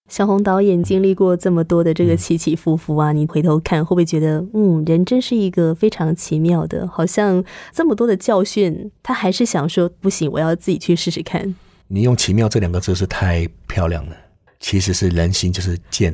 [0.10, 7.42] 小洪导演经历过这么多的这个起起伏伏啊，你回头看会不会觉得，嗯，人真是一个非常奇妙的，好像
[7.72, 11.56] 这么多的教训，他还是想说不行，我要自己去试试看。
[11.88, 14.16] 你用“奇妙”这两个字是太漂亮了，
[14.60, 16.14] 其实是人心就是贱。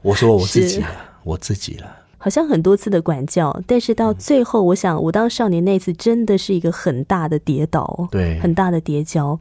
[0.00, 0.88] 我说我自己了，
[1.22, 1.97] 我自己了。
[2.18, 9.38] 好像很多次的管教，但是到最后，我想我当少年那次真的是一个很大的跌倒，对，很大的跌跤。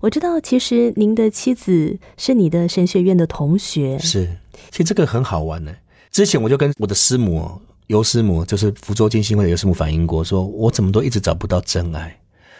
[0.00, 4.28] 我知道，其实您的妻子是你的神学院的同学，是。
[4.70, 5.72] 其实这个很好玩呢。
[6.10, 7.50] 之前我就跟我的师母
[7.86, 12.14] 尤师母，就是福州金星会的尤师母反映过，说我怎么都一直找不到真爱。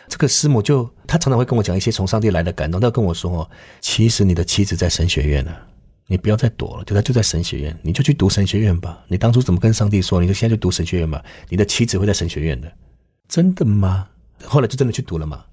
[0.09, 3.51] 这个师母就她常常会跟我讲一些从上帝来的感动，她跟我说哦，
[3.81, 5.51] 其实你的妻子在神学院呢。
[6.11, 9.05] 你不要再躲了，就他就在神学院，你就去读神学院吧。
[9.09, 10.21] 你当初怎么跟上帝说？
[10.21, 11.23] 你就现在就读神学院吧。
[11.51, 12.73] 你的妻子会在神学院的，
[13.29, 14.09] 真的吗？
[14.43, 15.45] 后来就真的去读了嘛。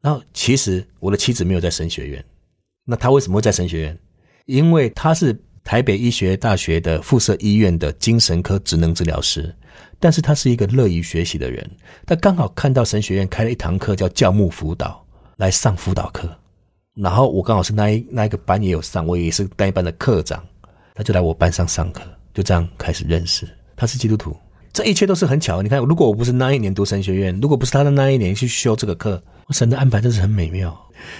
[0.00, 2.24] 然后其实我的妻子没有在神学院，
[2.84, 3.98] 那他为什么会在神学院？
[4.46, 9.52] 因为他是台北医学大学的附设医院的精神科职能治疗师，
[9.98, 11.68] 但是他是一个乐于学习的人，
[12.06, 15.04] 他刚好看到神学院开了一堂课叫教牧辅导，
[15.38, 16.38] 来上辅导课。
[16.94, 20.42] 然后我刚好是那一那一个班也有上，我也是那一班的课长，
[20.94, 22.02] 他就来我班上上课，
[22.32, 23.48] 就这样开始认识。
[23.74, 24.36] 他是基督徒，
[24.72, 25.60] 这一切都是很巧。
[25.60, 30.70] 你看，如果我不是那一年读神学院，如果不是他的那一年去修这个课，神的安排真是很美妙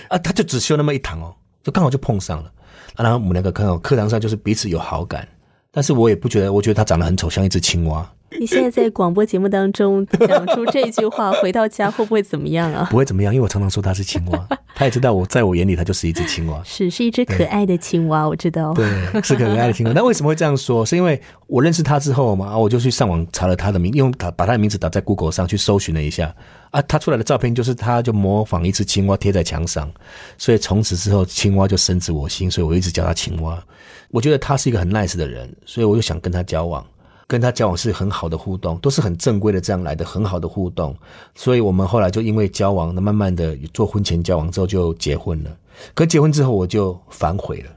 [0.09, 0.17] 啊！
[0.19, 1.35] 他就只修那么一堂哦，
[1.65, 2.53] 就刚好就碰上了。
[2.97, 5.27] 然后我们两个刚好课堂上就是彼此有好感，
[5.73, 8.09] 但是我也不觉得，我觉得他长得很丑，像一只青蛙。
[8.41, 12.89] 你现在在广播节目当中讲出这句话，回到家会不会怎么样啊？
[12.91, 18.73] 不会怎么样，因为我常常说他是青蛙，他也知道我在我眼里他就是一只青蛙，是是一只可爱的青蛙，我知道。
[18.75, 18.85] 对，
[19.23, 19.93] 是可爱的青蛙。
[19.95, 20.85] 那为什么会这样说？
[20.85, 26.35] 是因为我认识他之后嘛，我就去上网查了他的名，用打把他的名字打在 Google 上去搜寻了一下
[26.71, 29.89] 啊，他出来的照片就是他就模仿一只青蛙贴在墙上，
[30.37, 33.63] 所以从此之后青蛙就深植我心，所以我一直叫他青蛙。
[34.11, 36.85] 我觉得他是一个很 nice 的人，所以我就想跟他交往。
[37.27, 40.97] 跟他交往是很好的互动，都是很正规的这样来的很好的互动，
[41.35, 45.57] 所以我们后来就因为交往，那慢慢的做婚前交往之后就结婚了。
[45.95, 47.71] 可结婚之后我就反悔了，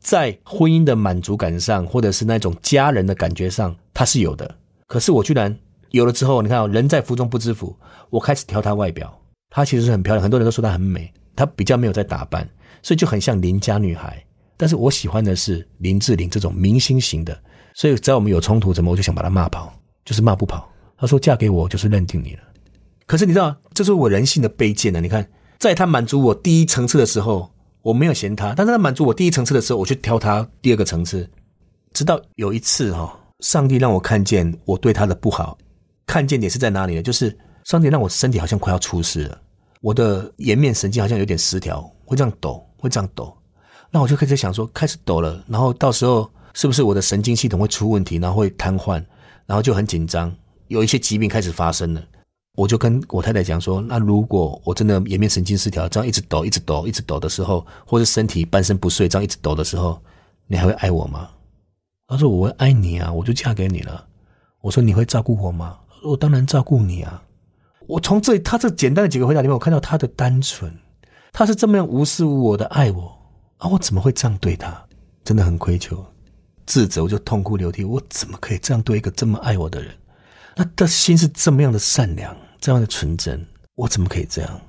[0.00, 4.54] 在婚姻的满足感上，或者是那种家人的感觉上，他是有的。
[4.86, 5.54] 可是我居然
[5.90, 7.76] 有了之后，你看，人在福中不知福，
[8.08, 9.12] 我开始挑她外表，
[9.50, 12.48] 她其实是很漂亮，很多人都说她很美，她比较没有在打扮，
[12.82, 14.24] 所以就很像邻家女孩。
[14.56, 17.36] 但是我喜欢的是林志玲这种明星型的。
[17.74, 19.72] 所以，只要我们有冲突，怎么我就想把他骂跑，
[20.04, 20.68] 就是骂不跑。
[20.96, 22.42] 他说嫁给我就是认定你了。
[23.06, 25.00] 可是你知道，这是我人性的卑贱呢。
[25.00, 25.26] 你看，
[25.58, 27.50] 在他满足我第一层次的时候，
[27.82, 31.28] 我没有嫌他；但是他满足我第一层次的时候，我去挑他第二个层次。
[31.92, 35.58] 直到有一次哈，上帝让我看见我对他的不好，
[36.06, 37.02] 看见点是在哪里呢？
[37.02, 39.38] 就是上帝让我身体好像快要出事了，
[39.80, 43.36] 我的颜面神经好像有点失调，会这样抖，会这样抖。
[43.90, 46.30] 那我就开始想说，开始抖了，然后到时候。
[46.54, 49.04] 是不是我的神经系统会出问题，然后会瘫痪，
[49.46, 50.34] 然后就很紧张，
[50.68, 52.02] 有一些疾病开始发生了。
[52.54, 59.98] 我就跟我太太讲说，那如果我真的颜面神经失调，这样一直抖、一直抖、一直抖的时候，或者身体半身不遂，这样一直抖的时候，
[60.46, 61.30] 你还会爱我吗？
[62.08, 64.06] 她说我会爱你啊，我就嫁给你了。
[64.60, 65.78] 我说你会照顾我吗？
[66.04, 67.22] 我当然照顾你啊。
[67.86, 70.72] 我从这他这简单的几个回答里面，我看到他的单纯，
[71.32, 73.18] 他是这么样无私无我的爱我
[73.56, 74.84] 啊，我怎么会这样对他？
[75.24, 75.96] 真的很愧疚。
[76.72, 77.84] 自责，我就痛哭流涕。
[77.84, 79.94] 我怎么可以这样对一个这么爱我的人？
[80.56, 84.60] 那的心是这么样的善良，这样的纯真，我怎么可以这样？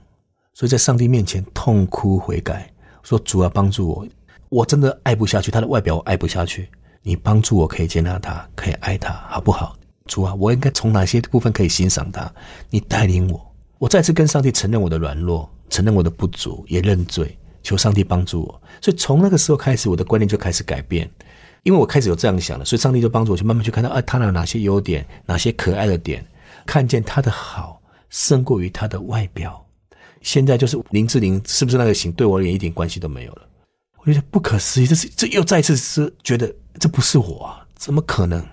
[0.53, 2.69] 所以在上帝面前痛哭悔改，
[3.03, 4.05] 说主啊，帮助我！
[4.49, 6.67] 我真的爱不下去，他的外表我爱不下去。
[7.03, 9.73] 你帮助我，可以接纳他，可以爱他，好不好？
[10.05, 12.29] 主啊，我应该从哪些部分可以欣赏他？
[12.69, 18.61] 你带领我，我再次跟上帝承认我的软弱，承认我的不足，也认罪，求上帝帮助我。
[18.81, 21.09] 所以从那个时候开始，我的观念就开始改变。
[21.64, 26.26] 因为我开始有这样想了，所以上帝就帮助我去慢慢去看到，啊，他有哪些优点，哪些可爱的点，
[26.66, 29.66] 看见他的好胜过于他的外表。
[30.22, 33.41] 现在就是林志玲是不是那个型，对我而言一点关系都没有了。
[33.99, 38.45] 我觉得不可思议，这是这又再次是觉得这不是我啊，怎么可能？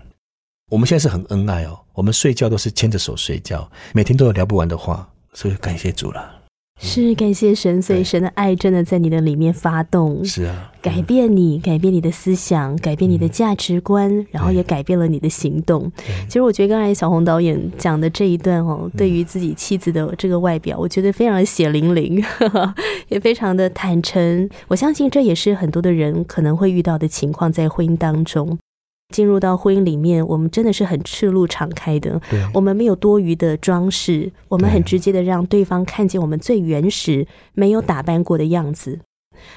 [0.69, 6.39] 我们现在是很恩爱哦，我们睡觉都是牵着手睡觉，每天都有聊不完的话，所以感谢主了。
[6.83, 15.93] 是感谢神，所以神的爱真的在你的里面发动，是啊，改变你，改变你的思想，改变你的价值观，然后也改变了你的行动。
[16.26, 22.24] 其实我觉得刚才小红导演讲的这一段哦，对于自己妻子的这个外表，我觉得非常的血淋淋，
[23.09, 24.49] 也非常的坦诚。
[24.68, 28.59] 我相信这也是很多的人可能会遇到的情况，在婚姻当中。
[29.11, 32.21] 进入到婚姻里面，我们真的是很赤露敞开的，
[32.55, 39.01] 我们没有多余的装饰，我们很直接的让对方看见我们最原始、没有打扮过的样子。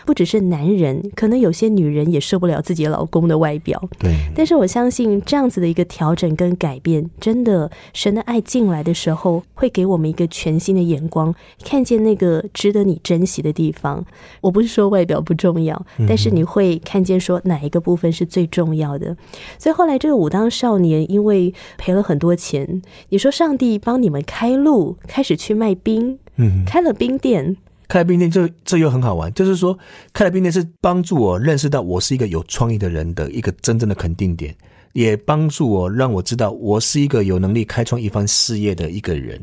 [0.05, 3.81] 不只是男人，可能有些女人也受不了自己老公的外表。
[3.99, 14.05] 对，但是我相信这样子的一个调整跟改变，真的神的爱进来的时候，会给我们一个全新的眼光，看见那个值得你珍惜的地方。
[14.41, 19.15] 我不是说外表不重要，但是你会看见说哪一个部分是最重要的。
[19.57, 27.57] 所以后来这个武当少年因为赔了很多钱，你说上帝帮你们开路，开始去卖冰，嗯，开了冰店。
[27.87, 29.77] 开冰店这这又很好玩，就是说
[30.13, 34.55] 开冰店是帮助我认识到我是一个有创意的人的一个真正的肯定点，
[34.93, 39.41] 也帮助我让我知道我是一个有能力开创一番事业的一个人。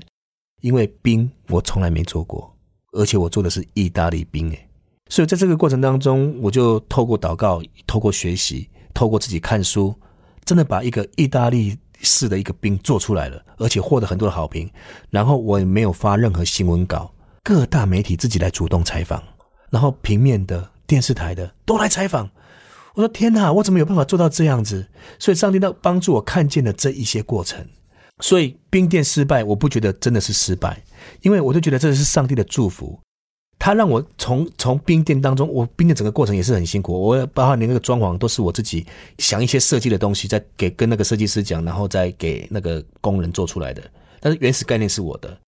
[0.62, 2.54] 因为冰我从来没做过，
[2.92, 4.68] 而且我做的是意大利冰诶，
[5.08, 9.94] 所以在这个过程当中，我就透过祷告，透过学习，透过自己看书，
[10.44, 14.70] 真的把一个意大利式的一个冰做出来了，而且获得很多的好评。
[15.08, 17.10] 然后我也没有发任何新闻稿。
[17.42, 19.22] 各大媒体自己来主动采访，
[19.70, 22.28] 然后平面的、电视台的都来采访。
[22.94, 24.86] 我说天哪，我怎么有办法做到这样子？
[25.18, 27.64] 所以上帝都帮助我看见了这一些过程。
[28.20, 30.82] 所以冰店失败，我不觉得真的是失败，
[31.22, 32.98] 因为我就觉得这是上帝的祝福。
[33.58, 38.84] 他让我从从冰店当中，我冰店整个过程也是很辛苦，我包括连那个装潢都是我自己
[39.18, 43.82] 想一些设计的东西，再给跟那个设计师讲，然后再给那个工人做出来的。
[44.20, 45.38] 但是原始概念是我的，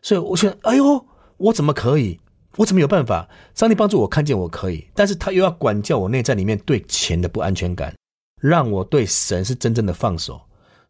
[0.00, 1.04] 所以我想，哎呦。
[1.44, 2.18] 我怎么可以？
[2.56, 3.28] 我怎么有办法？
[3.54, 7.94] 上帝帮助我看见我可以，但是他又要管教我内在里面对钱的不安全感，
[8.40, 10.40] 让我对神是真正的放手，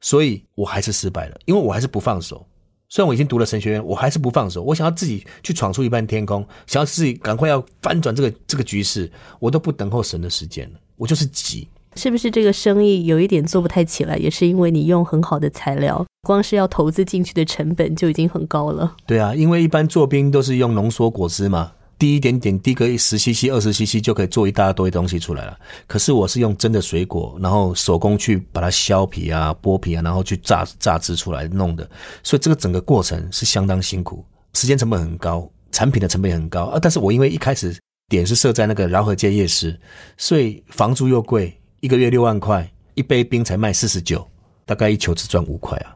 [0.00, 2.46] 所以我还是失败了，因为我还是不放手。
[2.88, 4.62] 虽然我已经读了神学院，我还是不放手。
[4.62, 11.66] 我想要自己去闯出一片天空，想要自己赶快要翻转这个这个局势，我都不等候神的时间了，我就是急。
[11.96, 14.16] 是不是这个生意有一点做不太起来？
[14.16, 18.94] 也是因为你用很好的材料，光是要投资进去的成本就已经很高了。
[19.06, 25.56] 对啊，因为一般做冰都是用浓缩果汁嘛，滴一点点，滴个十 CC、二十 CC 就可以做一大堆东西出来了。
[25.86, 31.88] 可是我是用真的水果，然后手工去把它削皮啊、剥皮啊，然后去榨榨汁出来弄的，
[32.22, 34.24] 所以这个整个过程是相当辛苦，
[34.54, 36.78] 时间成本很高，产品的成本也很高啊。
[36.80, 37.76] 但是我因为一开始
[38.08, 39.78] 点是设在那个饶河街夜市，
[40.16, 41.56] 所以房租又贵。
[41.84, 44.26] 一个月六万块，一杯冰才卖四十九，
[44.64, 45.94] 大概一球只赚五块啊，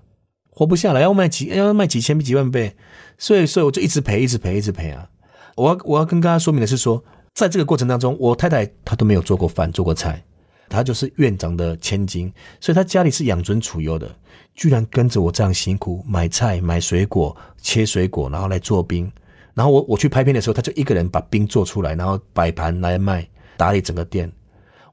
[0.50, 2.76] 活不下来，要卖几要卖几千几万倍，
[3.16, 5.08] 所以所以我就一直赔，一直赔，一直赔啊！
[5.56, 10.22] 我要我要跟大家说明的是说，在这个过程当中，我太太她都没有做过饭，做过菜，
[10.68, 12.30] 她就是院长的千金，
[12.60, 14.14] 所以她家里是养尊处优的，
[14.54, 19.10] 居然跟着我这样辛苦买菜、买水果、切水果，然后来做冰，
[19.54, 23.26] 然后我我去拍片的时候，她就一个人把冰做出来，然后摆盘来卖，
[23.56, 24.30] 打理整个店。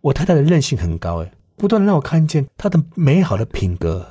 [0.05, 4.05] 我太太的韧性很高，哎，不断的让我看见她的美好的品格。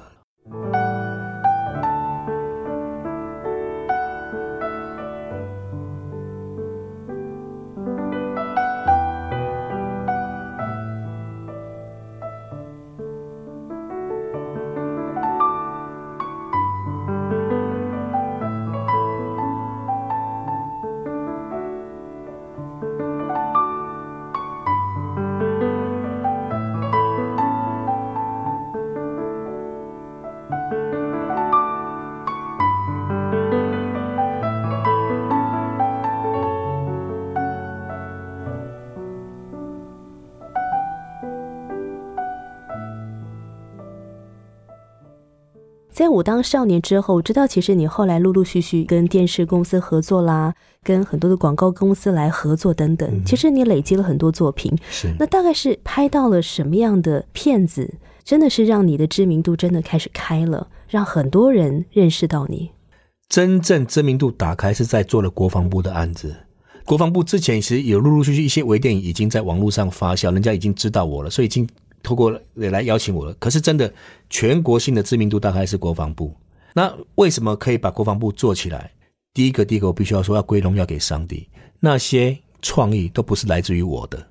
[46.15, 53.25] 武当少年之后，我知道其实你后来陆陆续续跟电视公司合作啦，跟很多的广告公司来合作等等。
[53.25, 62.71] 其实你累积了很多作品，是那大概是拍到了什么样的片子，真的是让你的知名度真的开始开了，让很多人认识到你。
[63.29, 66.35] 真正知名度打开是在做了国防部的案子。
[66.85, 71.69] 国防部之前其实有陆陆续续一些微电影已经在网络上发酵，人家已经知道我了，所以已经。
[72.05, 73.93] 透过来邀请我了，可是真的
[74.31, 76.33] 全国性的知名度大概是国防部。
[76.75, 78.93] 那为什么可以把国防部做起来？
[79.33, 81.49] 第一个，第一个我必须要说，要归荣耀给上帝。
[81.81, 84.25] 那些创意都不是来自于我的，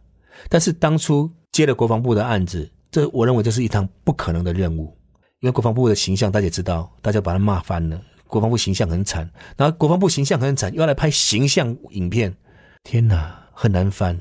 [0.48, 4.96] 但是当初接了国防部的案子，这我认为这是一趟不可能的任务，
[5.42, 8.02] 因为国防部的形象大家也知道，大家把他骂翻了。
[8.28, 12.36] 国防部形象很惨，然后国防部形象很惨，又要来拍形象影片，
[12.84, 14.20] 天哪，很难翻。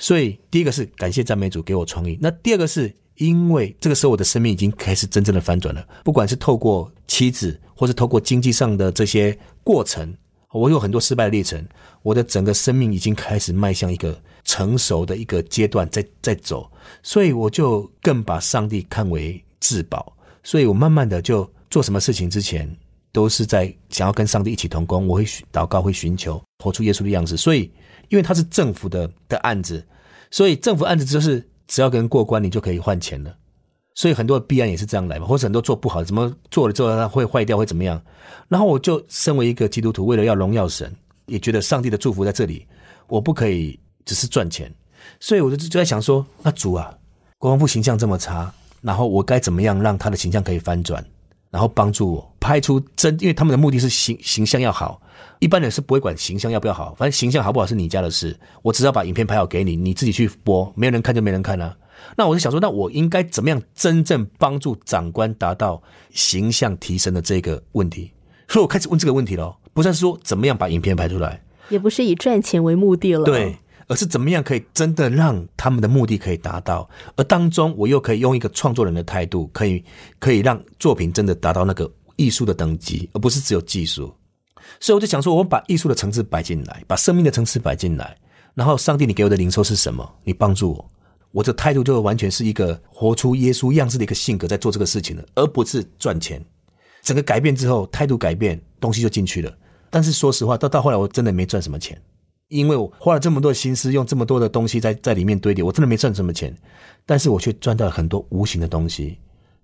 [0.00, 2.18] 所以，第一个是感谢赞美主给我创意。
[2.20, 5.86] 那第二个是因为这个时候我的生命已经开始真正的翻转了。
[6.02, 10.12] 不管是透过妻子，或是透过经济上的这些过程，
[10.52, 11.62] 我有很多失败的历程，
[12.02, 16.68] 我的整个生命已经开始迈向一个成熟的一个阶段，在在走，
[17.02, 22.74] 所以我就更把上帝看为至宝，所以我慢慢的就做什么事情之前，
[23.12, 27.70] 都是在想要跟上帝一起同工，我会祷告，会寻求活出耶稣的样子，所以
[28.10, 29.84] 因为它是政府的的案子，
[30.30, 33.34] 所以政府案子就是只要跟人过关，你就可以换钱了。
[33.94, 38.00] 所以很多弊案也是这样来嘛，或者很多做不好，怎么做了之后它会坏掉，会怎么样？
[38.48, 40.94] 然后我就身为一个基督徒，为了要荣耀神，
[41.26, 42.66] 也觉得上帝的祝福在这里，
[43.08, 44.72] 我不可以只是赚钱，
[45.18, 46.96] 所以我就就在想说，那主啊，
[47.36, 48.50] 国防部形象这么差，
[48.80, 51.04] 然后我该怎么样让他的形象可以翻转，
[51.50, 55.02] 然后帮助我拍出真，因为他们的目的是形形象要好，
[55.38, 61.76] 一般人是不会管形象要不要好，反正形象好不好是你家的事，我只要把影片拍好给你，你自己去播，没人看就没人看了。
[62.16, 68.10] 那我就想说，那我应该怎么样真正帮助长官达到形象提升的这个问题？
[68.48, 73.54] 所以我开始问这个问题了，不是说怎么样把影片拍出来，也不是以赚钱为目的了，对，
[73.86, 79.84] 而是怎么样可以真的让他们的目的可以达到，而当中我又可以用一个创作人的态度，可以
[80.18, 84.12] 可以让作品真的达到那个艺术的等级，而不是只有技术。
[84.78, 88.16] 所以我就想说，我把艺术的层次摆进来，把生命的层次摆进来，
[88.54, 90.08] 然后上帝，你给我的灵受是什么？
[90.22, 90.90] 你帮助我。
[91.32, 96.44] 我这态度就完全是一个活出耶稣样式的一个性格在做这个事情的，而不是赚钱。
[97.02, 99.56] 整个改变之后，态度改变，东西就进去了。
[99.90, 102.00] 但是说实话，到到后来，我真的没赚什么钱，
[102.48, 106.56] 因为我花了这么多心思，用这么多的东西在在里面堆叠，我真的没赚什么钱。
[107.06, 109.18] 但是我却赚到了很多无形的东西，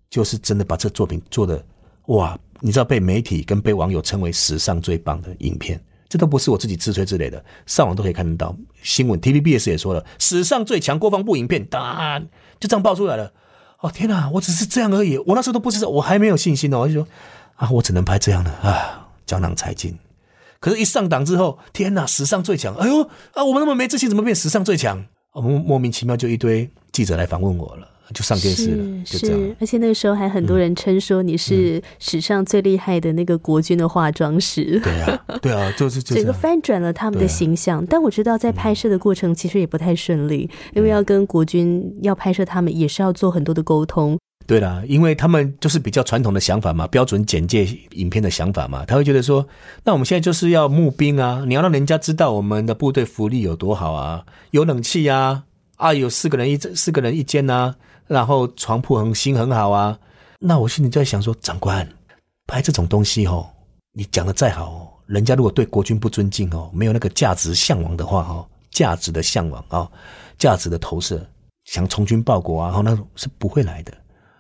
[0.09, 1.62] 就是真的把这作品做的
[2.07, 2.38] 哇！
[2.61, 5.78] 你知道，被媒体跟被网友称为史上最棒的影片。
[6.09, 9.20] 这都不是我自己自吹自擂的，上网都可以看得到新闻。
[9.20, 12.26] TVBS 也说了，史上最强国防部影片，当
[12.59, 13.32] 就这样爆出来了。
[13.80, 16.78] 哦天哪，我只是这样而已，我那时候都不知道，我还没有信心呢。
[16.78, 17.07] 我就说
[17.57, 19.98] 啊，我只能拍这样的啊，江郎才尽。
[20.61, 22.74] 可是，一上档之后，天哪，史上最强！
[22.76, 23.02] 哎呦
[23.34, 25.04] 啊，我们那么没自信，怎么变史上最强？
[25.32, 27.88] 我们莫名其妙就一堆记者来访问我了。
[28.14, 29.57] 就上电视了，就这样。
[29.61, 34.80] 而且那个时候还很多人称说你是史上最厉害的那个国军的化妆师。
[34.82, 37.84] 对啊， 对啊，就是整个翻转了他们的形象。
[37.86, 44.18] 但我知道在拍摄的过程其实也不太顺利，因为要跟国军要拍摄他们，也是要做很多的沟通。
[44.46, 49.44] 对啦，因为他们就是比较传统的想法嘛，标准简介影片的想法嘛，他会觉得说，
[49.82, 55.42] 那我们现在就是要募兵啊，你要让人家知道我们的部队福利有多好啊，有冷气啊，
[55.74, 57.74] 啊，有四个人一四个人一间呐。
[58.07, 59.98] 然后床铺很新很好啊，
[60.38, 61.88] 那我心里就在想说，长官
[62.46, 63.48] 拍这种东西哦，
[63.92, 69.90] 你讲的再好，人家如果对国军不尊敬哦，没有那个价值向往的话哦，价值的向往啊，
[70.38, 71.26] 价值的投射，
[71.64, 73.92] 想从军报国啊，然后那是不会来的。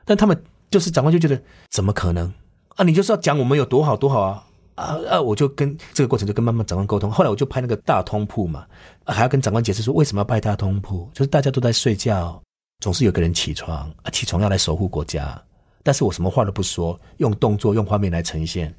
[0.04, 0.40] 但他们
[0.70, 1.40] 就是长官就觉得
[1.70, 2.32] 怎么可能
[2.76, 2.84] 啊？
[2.84, 4.46] 你就是要讲我们有多好多好啊
[4.76, 5.20] 啊啊！
[5.20, 8.64] 我就跟这个过程就跟慢慢长官沟通，后来我就拍那个大通铺嘛，
[9.06, 12.40] 还要跟长官解释说为什么要拍大通铺，就是大家都在睡觉。
[12.80, 15.42] 总是有个人起床啊，起床要来守护国家，
[15.82, 18.74] 但是我什么话都不说，用动作、用画面来呈现，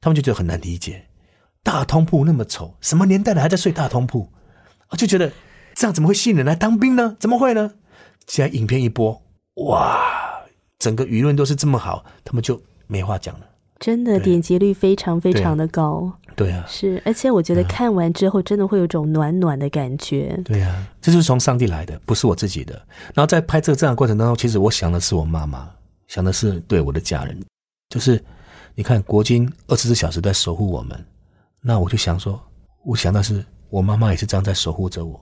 [0.00, 1.04] 他们就觉得很难理解。
[1.62, 4.30] 大通铺那么丑，什么年代了还在睡大通铺？
[4.90, 5.32] 我就觉得
[5.74, 7.16] 这样怎么会吸引人来当兵呢？
[7.18, 7.74] 怎么会呢？
[8.26, 9.22] 现在影片一播，
[9.66, 10.42] 哇，
[10.78, 13.46] 整个舆论都是这么好，他们就没话讲了。
[13.78, 16.12] 真的点击率非常非常的高。
[16.36, 20.36] 对啊，是，而且我觉得看完之后，真的会有种暖暖的感觉。
[20.44, 22.74] 对啊，这就是从上帝来的，不是我自己的。
[23.14, 25.70] 然后在拍这个这样的过程当中，其实我想的是我妈妈，
[26.08, 27.40] 想的是对我的家人。
[27.88, 28.20] 就是
[28.74, 31.04] 你看，国军二十四小时在守护我们，
[31.60, 32.42] 那我就想说，
[32.84, 35.20] 我想的是我妈妈也是这样在守护着我。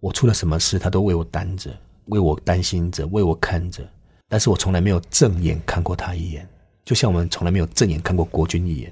[0.00, 1.70] 我出了什么事，她都为我担着，
[2.06, 3.84] 为我担心着，为我看着。
[4.28, 6.48] 但是我从来没有正眼看过她一眼，
[6.88, 8.90] 就像我们从来没有正眼看过国军一眼。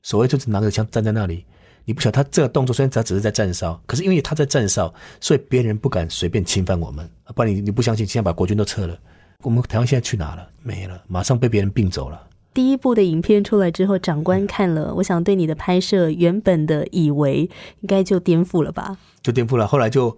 [0.00, 1.44] 所谓就是拿着枪站在那里，
[1.84, 7.10] 你不晓得他这个动作虽然他只是在站哨，可是因为他在站哨，所以别人不敢随便侵犯我们。
[7.34, 8.96] 不然你你不相信，现在把国军都撤了，
[9.42, 10.48] 我们台湾现在去哪了？
[10.62, 12.28] 没了，马上被别人并走了。
[12.54, 18.96] 第一部的影片出来之后，长官看了，我想对你的拍摄原本的以为应该就颠覆了吧？
[19.20, 19.66] 就颠覆了。
[19.66, 20.16] 后来就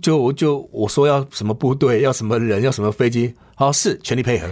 [0.00, 4.48] 就就我说要什么部队，要什么人，要什么飞机，好是全力配合。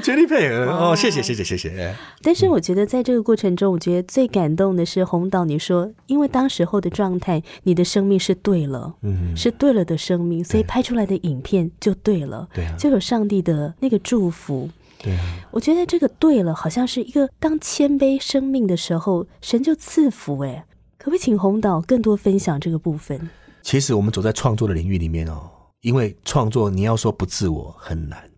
[0.00, 1.94] 全力配合哦，谢谢谢谢谢谢。
[2.22, 14.68] 但是我觉得在这个过程中，我觉得最感动的是红导，你说因为当时候的状态，你的生命是对了，嗯，是对了的生命，所以拍出来的影片就对了，对啊，就有上帝的那个祝福，
[15.02, 15.20] 对啊。
[15.50, 20.38] 我觉得这个对了，好像是一个当谦卑生命的时候，神就赐福。
[20.40, 20.64] 哎，
[20.98, 23.28] 可不可以请红导更多分享这个部分？
[23.62, 25.50] 其实我们走在创作的领域里面哦，
[25.82, 28.30] 因为创作你要说不自我很难，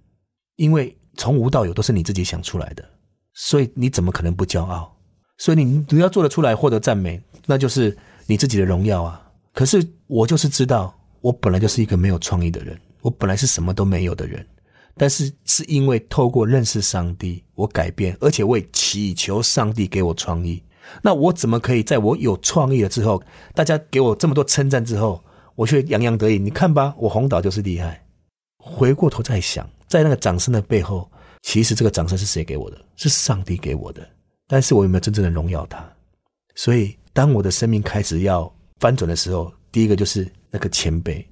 [0.57, 0.97] 因为。
[1.17, 2.85] 从无到有都是你自己想出来的，
[3.33, 4.95] 所以你怎么可能不骄傲？
[5.39, 7.97] 所以你你要做得出来获得赞美，那就是
[8.27, 9.21] 你自己的荣耀啊。
[9.53, 14.47] 可是我就是知道，我本来就是一个没有创意的人，我本来是什么都没有的人。
[14.97, 20.63] 但是是因为透过认识上帝，我改变，而且我也祈求上帝给我创意。
[21.03, 23.21] 那我怎么可以在我有创意了之后，
[23.55, 25.25] 大家给我这么多称赞之后，
[25.57, 26.39] 我却洋洋得意？
[26.39, 28.05] 你看吧，我红岛就是厉害。
[28.59, 31.11] 回过头再想，在那个掌声的背后，
[31.43, 32.85] 其实这个掌声是谁给我的？
[32.97, 34.09] 是上帝给我的。
[34.47, 35.85] 但是我有没有真正的荣耀他？
[36.55, 41.25] 所以，当我的生命开始要翻转的时候，第一个就是那个谦卑，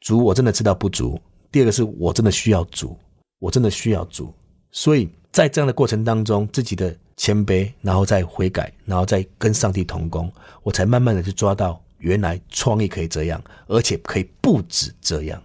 [0.00, 1.18] 主，我真的知道不足；
[1.50, 2.96] 第二个是我真的需要主。
[3.38, 4.32] 我真的需要主，
[4.70, 10.32] 所以在这样的过程当中，自己的谦卑，然后再悔改，然后再跟上帝同工，
[10.62, 15.40] 我才慢慢的去抓到原来创意可以这样，而且可以不止这样。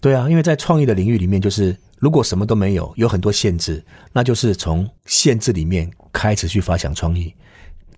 [0.00, 7.34] 对啊，因为在创意的领域里面，就是如果什么都没有，有很多限制，那就是从限制里面开始去发想创意，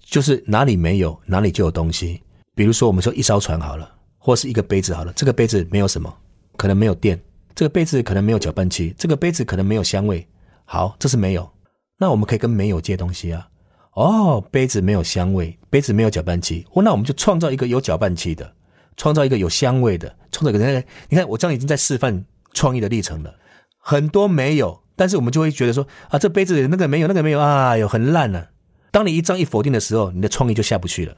[0.05, 2.23] 就是哪里没有，哪里就有东西。
[2.55, 6.13] 比如说，我们说一艘船好了，或是一个杯子好了，这个杯子没有什么，
[6.57, 7.21] 可能没有电。
[7.55, 10.27] 这个杯子可能没有搅拌器，这个杯子可能没有香味。
[10.65, 11.51] 好，这是没有。
[11.99, 13.49] 那我们可以跟没有借东西啊。
[13.95, 16.65] 哦，杯子没有香味，杯子没有搅拌器。
[16.73, 18.55] 哦，那我们就创造一个有搅拌器的，
[18.99, 20.85] 创造一个有香味的，创造一个。
[21.09, 23.35] 你看，我这样已经在示范创意的历程了。
[23.79, 28.51] 很多没有，但是我们就会觉得说啊，这杯子那个没有，那个没有啊，有很烂了。
[28.91, 31.17] 当你一张一否定的时候，你的创意就下不去了。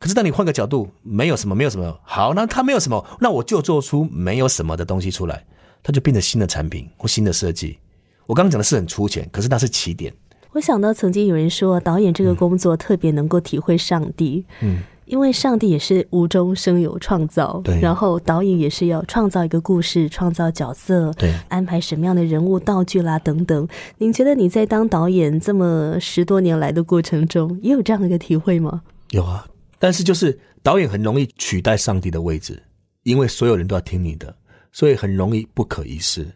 [0.00, 2.00] 可是当你换个角度，没有什么，没有什么。
[2.02, 5.44] 好，那它没有什么，那我就做出没有什么的东西出来。
[5.82, 7.78] 它就变成新的产品或新的设计。
[8.26, 10.12] 我刚刚讲的是很粗浅，可是那是起点。
[10.52, 17.80] 我想到曾经有人说，导演这个工作特别能够体会上帝，嗯，因为上帝也是无中生有创造，对。
[17.80, 23.66] 然后导演也是要创造一个故事，创造角色，对，安排什么样的人物、道具啦等等。
[23.98, 28.82] 您觉得你在当导演这么十多年来的过程中，也有这样的一个体会吗？
[29.10, 29.46] 有啊，
[29.78, 32.62] 但是就是导演很容易取代上帝的位置，
[33.02, 34.34] 因为所有人都要听你的。
[34.70, 36.28] 所以很容易不可一世，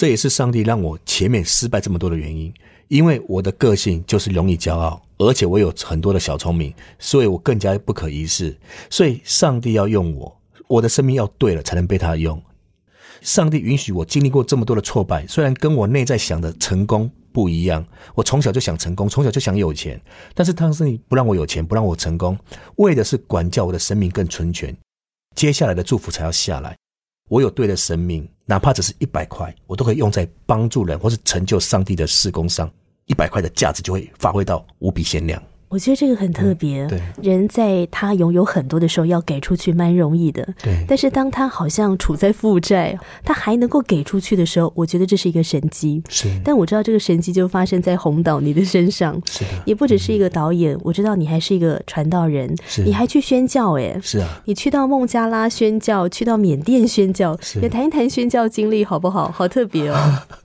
[0.00, 2.50] 这也是上帝让我前面失败这么多的原因。
[2.88, 8.56] 因为我的个性就是容易骄傲，而且我有很多的小聪明，所以我更加不可一世。
[8.88, 10.34] 所以上帝要用我，
[10.68, 12.42] 我的生命要对了，才能被他用。
[13.20, 17.84] 上帝允许我经历过这么多的挫败，虽然跟我内在想的成功不一样。
[18.14, 20.00] 我从小就想成功，从小就想有钱，
[20.32, 22.38] 但是当时不让我有钱，不让我成功，
[22.76, 24.74] 为的是管教我的生命更纯全，
[25.36, 26.74] 接下来的祝福才要下来。
[27.28, 32.68] 我有对的生命，哪怕只是一百块，我都可以用在帮助人或是成就上帝的事工上，
[33.06, 35.40] 一百块的价值就会发挥到无比鲜亮。
[35.70, 36.84] 我觉得这个很特别。
[36.88, 40.46] 对，人在他拥有很多的时候，要给出去蛮容易的。
[40.60, 46.02] 对，但是当他好像处在负债，他还能够给出去的时候，我觉得这是一个神机。
[46.08, 49.16] 是，但我知道这个神机就发生在红岛你的身上。
[49.26, 52.52] 是的，也不只是一个导演，我知道你还是一个传道人。
[52.66, 53.96] 是，你还去宣教哎。
[54.02, 59.30] 是啊，你去到孟加拉宣教，去到缅甸宣教，也谈一谈宣教经历好不好？
[59.30, 59.96] 好特别哦。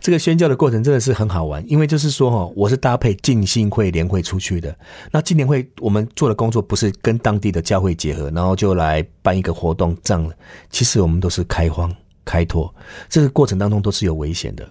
[0.00, 4.74] 这个宣教的过程真的是很好玩，因为就是说哈，我是搭配浸信会联会出去的。
[5.10, 10.32] 那今年会我们做的工作不是跟当地的教会结合，然后就来办一个活动这样。
[10.70, 11.94] 其实我们都是开荒
[12.24, 12.72] 开拓，
[13.08, 14.68] 这个过程当中都是有危险的。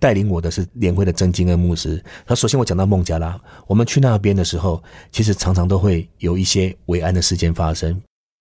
[0.00, 2.02] 带领我的是联会的曾金恩牧师。
[2.26, 4.82] 他首先我讲到孟加拉，我们去那边的时候，
[5.12, 7.92] 其实常常都会有一些危安的事件发生。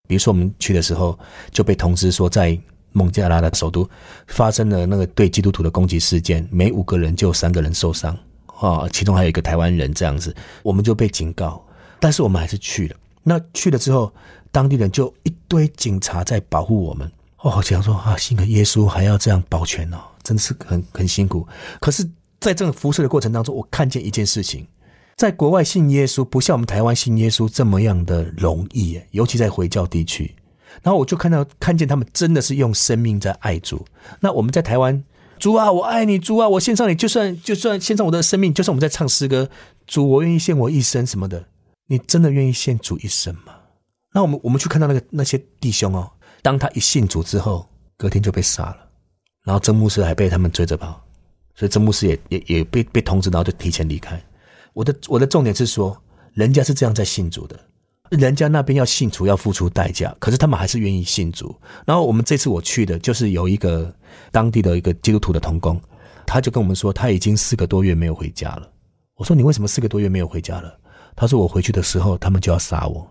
[0.07, 1.17] 比如说我们去的时候
[1.51, 2.59] 就被通知说在。
[2.91, 3.89] 孟加拉的首都
[4.27, 8.17] 发生了那个对基督徒的攻击事件，每五个人就有三个人受伤，
[8.47, 11.63] 啊，其中还有一个台湾人这样子，我们就被警告，
[11.99, 12.95] 但是我们还是去了。
[13.23, 14.11] 那去了之后，
[14.51, 17.11] 当地人就一堆警察在保护我们。
[17.41, 21.47] 哦，想说啊，信个耶稣还要这样保全哦，真的是很很辛苦。
[21.79, 22.05] 可是，
[22.39, 24.67] 在这个辐射的过程当中，我看见一件事情，
[25.15, 30.35] 在国外信耶稣不像我们台湾信耶稣这么样的容易，尤其在回教地区。
[30.81, 33.85] 然后我就看到看见他们真的是用生命在爱主。
[34.19, 35.03] 那我们在台湾，
[35.37, 39.49] 主啊，我爱你，主啊，我献上你，就算就算献上我的生命，就算我们在唱诗歌，
[39.87, 41.45] 主，我愿意献我一生什么的，
[41.87, 43.55] 你真的愿意献主一生吗？
[44.13, 46.09] 那我们我们去看到那个那些弟兄哦，
[46.41, 47.67] 当他一信主之后，
[47.97, 48.77] 隔天就被杀了，
[49.43, 50.99] 然后曾牧师还被他们追着跑，
[51.55, 54.21] 所以曾牧师也也也被被通知，然后就提前离开。
[54.73, 55.95] 我的我的重点是说，
[56.33, 57.59] 人家是这样在信主的。
[58.09, 61.55] 人家那边要信主要付出代价，可是他们还是愿意信主。
[61.85, 63.93] 然后我们这次我去的就是有一个
[64.31, 65.79] 当地的一个基督徒的童工，
[66.25, 68.67] 他就跟我们说他已经四个多月没有回家了。
[69.15, 70.75] 我说你为什么四个多月没有回家了？
[71.15, 73.07] 他说我回去的时候他们就要杀我，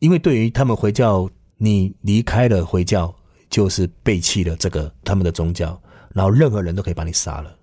[0.00, 3.14] 因为对于他们回教，你离开了回教
[3.48, 5.80] 就是背弃了这个他们的宗教，
[6.12, 7.56] 然后任何人都可以把你杀了。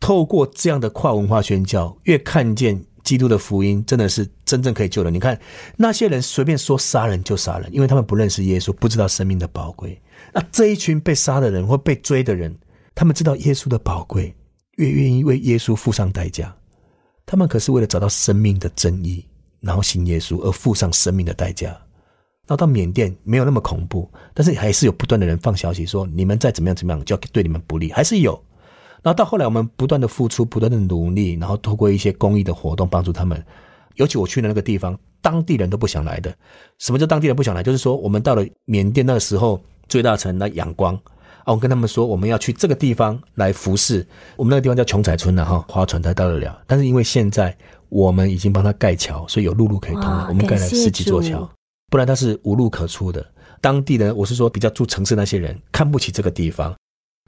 [0.00, 2.84] 透过这样的跨文化宣教，越看见。
[3.08, 5.10] 基督的福音真的是真正可以救人。
[5.10, 5.40] 你看
[5.78, 9.98] 那些人随便说杀人就杀人，因为他们不认识耶稣，不知道生命的宝贵。
[10.34, 12.54] 那这一群被杀的人或被追的人，
[12.94, 14.34] 他们知道耶稣的宝贵，
[14.76, 16.54] 越愿意为耶稣付上代价。
[17.24, 19.24] 他们可是为了找到生命的真意，
[19.60, 21.68] 然后信耶稣而付上生命的代价。
[21.68, 28.38] 然后到缅甸没有那么恐怖，但是还是有不断的人放消息说你们再怎么样怎么样就要对你们不利，还是有。
[29.02, 33.42] 然后到后来我们不断的付出，不断的努力，然后透过一些公益的活动帮助他们。
[33.96, 36.32] 尤其我去的那个地方，当地人都不想来的。
[36.78, 37.62] 什么叫当地人不想来？
[37.62, 40.94] 就是说我们到了缅甸那个时候，最大城那仰光
[41.44, 44.06] 啊，我跟他们说我们要去这个地方来服侍。
[44.36, 46.60] 我们那个地方叫琼彩村了哈，划船才到得了。
[46.66, 47.56] 但是因为现在
[47.88, 50.26] 我们已经帮他盖桥，所以有陆路可以通了。
[50.28, 51.48] 我们盖了十几座桥。
[51.90, 53.24] 不然他是无路可出的。
[53.60, 56.72] 当地人，我是说比较住城市那些人看不起这个地方。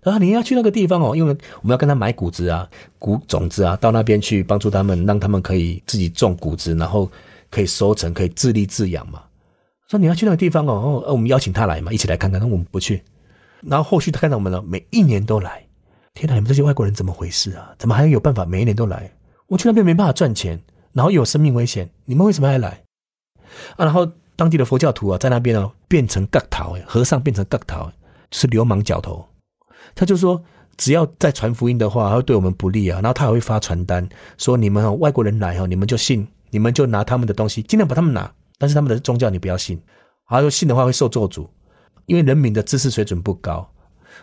[0.02, 7.10] 然后你要去那个地方哦，因为我们要跟他买谷子啊、谷种子啊，到那边去帮助他们，让他们可以自己种谷子，然后
[7.50, 9.22] 可以收成，可以自立自养嘛。
[9.88, 12.40] 说你要去那个地方哦，哦我们邀请他来嘛，一起来看看。
[12.40, 13.02] 那我们不去。
[13.62, 15.62] 然后后续他看到我们了，每一年都来。
[16.14, 17.74] 天哪，你们这些外国人怎么回事啊？
[17.78, 19.12] 怎么还有办法每一年都来？
[19.48, 20.60] 我去那边没办法赚钱，
[20.92, 22.82] 然后有生命危险，你们为什么还来？
[23.76, 24.10] 啊，然后。
[24.36, 27.90] 当地的佛教徒啊，在那边哦，变成角头，和尚变成角头，
[28.30, 29.22] 是流氓角头。
[29.94, 30.42] 他就说，
[30.76, 33.00] 只要在传福音的话，会对我们不利啊。
[33.02, 39.80] 然后他还会发传单，说你们外国人来哈，你们就信，你们就拿他们的东西，尽量把他们拿，但是他们的宗教你不要信。
[40.28, 41.46] 他说信的话会受咒诅，
[42.06, 43.68] 因为人民的知识水准不高。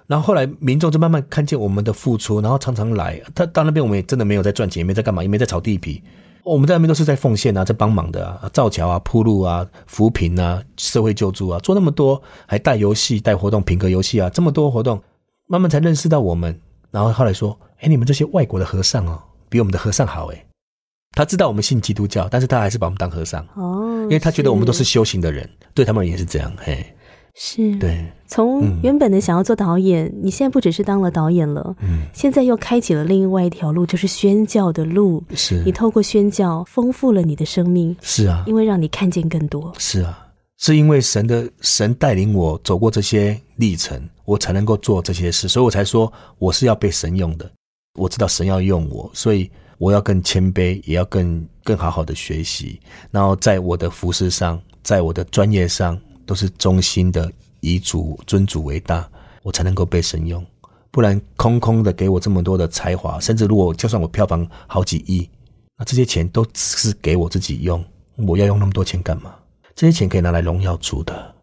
[0.06, 3.22] 然后后来民众就慢慢看见我们的付出，然后常常来。
[3.36, 6.02] 他到那边我们也真的没有在赚钱，也没在干嘛，也没在炒地皮。
[6.44, 15.02] 我们在那边都是在奉献啊，在帮忙的啊，造桥啊、铺路啊、扶贫啊、社会救助啊，做那么多，还带游戏、带活动、品格游戏啊，这么多活动，
[15.48, 16.60] 慢慢才认识到我们。
[16.92, 20.46] 然后后来说，哎，你们这些外国的和尚哦，比我们的和尚好哎。
[21.14, 26.86] 他知道我们信基督教，但是他还是把我们当和尚哦，因为他觉得我们都是修行的人，对他们而言是这样嘿。
[27.40, 35.24] 是对，从原本的想要做导演，你现在不只是当了导演了，嗯，现在又开启了另外一条路，就是宣教的路。
[35.36, 39.72] 是你透过宣教丰富了你的生命，是啊，因为让你看见更多。
[39.78, 40.27] 是啊，
[40.58, 47.50] 是因为神的神带领我走过这些历程，我才能够做这些事，所以我才说我是要被神用的。
[47.96, 52.80] 我知道神要用我，所以我要更谦卑，也要更更好好的学习，
[53.12, 56.00] 然后在我的服饰上，在我的专业上。
[56.28, 57.32] 都是忠心的，
[57.62, 59.10] 以主尊主为大，
[59.44, 60.46] 我才能够被神用。
[60.92, 65.26] 不然空空的给我这么多的才华，甚至如果就算我票房好几亿，
[65.78, 67.82] 那这些钱都只是给我自己用。
[68.18, 69.34] 我要用那么多钱干嘛？
[69.78, 71.36] 这些钱可以拿来荣耀主的。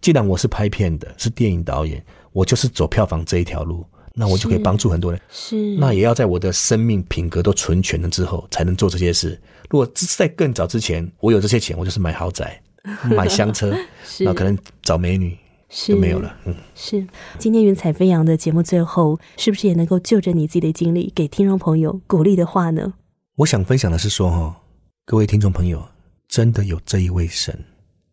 [0.00, 3.84] 既然我是拍片的，是电影导演，我就是走票房这一条路，
[4.14, 5.20] 那我就可以帮助很多人。
[5.28, 9.38] 是，那也要在我的生命品格都存全了之后，才能做这些事。
[9.68, 12.58] 如果在更早之前，我有这些钱，我就是买豪宅。
[13.14, 13.72] 买香车，
[14.20, 15.38] 那可能找美女
[15.68, 16.34] 就没有了。
[16.46, 17.06] 嗯，是。
[17.38, 22.94] 今天云彩飞扬的节目最后，是不是也能够就着你自己的经历，给听众朋友鼓励的话呢？
[23.36, 24.56] 我想分享的是说，哈，
[25.04, 25.86] 各位听众朋友，
[26.32, 27.62] 真的有这一位神。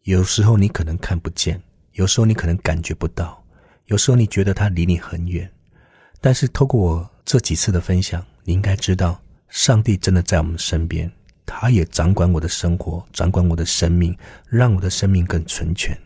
[0.04, 1.58] 有时候你可能看不见，
[1.94, 3.42] 有时候你可能感觉不到，
[3.86, 5.50] 有时候你觉得他离你很远。
[6.20, 11.10] 但是透过我这几次的分享，你应该知道，上帝真的在我们身边。
[11.46, 14.14] 他也掌管我的生活，掌管我的生命，
[14.50, 15.98] 让我的生命更纯全。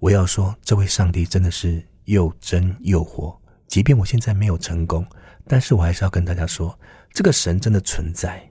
[0.00, 3.34] 我要说，这位上帝真的是又真又活。
[3.68, 5.06] 即便我现在没有成功，
[5.48, 6.78] 但是我还是要跟大家说，
[7.14, 8.46] 这个神真的存在。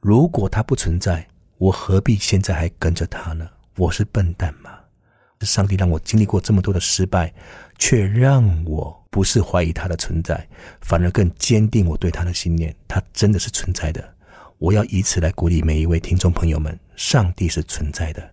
[0.00, 1.26] 如果他不存在，
[1.62, 3.48] 我何必现在还跟着他呢？
[3.76, 4.80] 我是笨蛋吗？
[5.42, 7.32] 上帝让我经历过这么多的失败，
[7.78, 10.44] 却让我不是怀疑他的存在，
[10.80, 12.74] 反而更坚定我对他的信念。
[12.88, 14.12] 他真的是存在的。
[14.58, 18.28] 我要以此来鼓励每一位听众朋友们：上帝是存在的，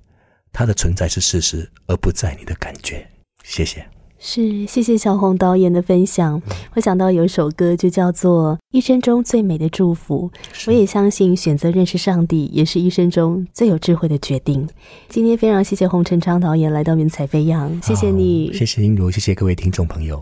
[0.51, 3.07] 他的存在是事实，而不在你的感觉。
[3.43, 3.88] 谢谢。
[4.20, 6.41] 是，谢谢小红导演的分享。
[6.76, 10.30] 我想到有一首歌，就叫做《一生中最美的祝福》。
[10.67, 14.67] 我也相信，选择认识上帝，也是一生中最有智慧的决定。
[15.07, 20.22] 今天非常谢谢洪成昌导演来到《云彩飞扬》，谢谢你，谢谢英如，谢谢各位听众朋友。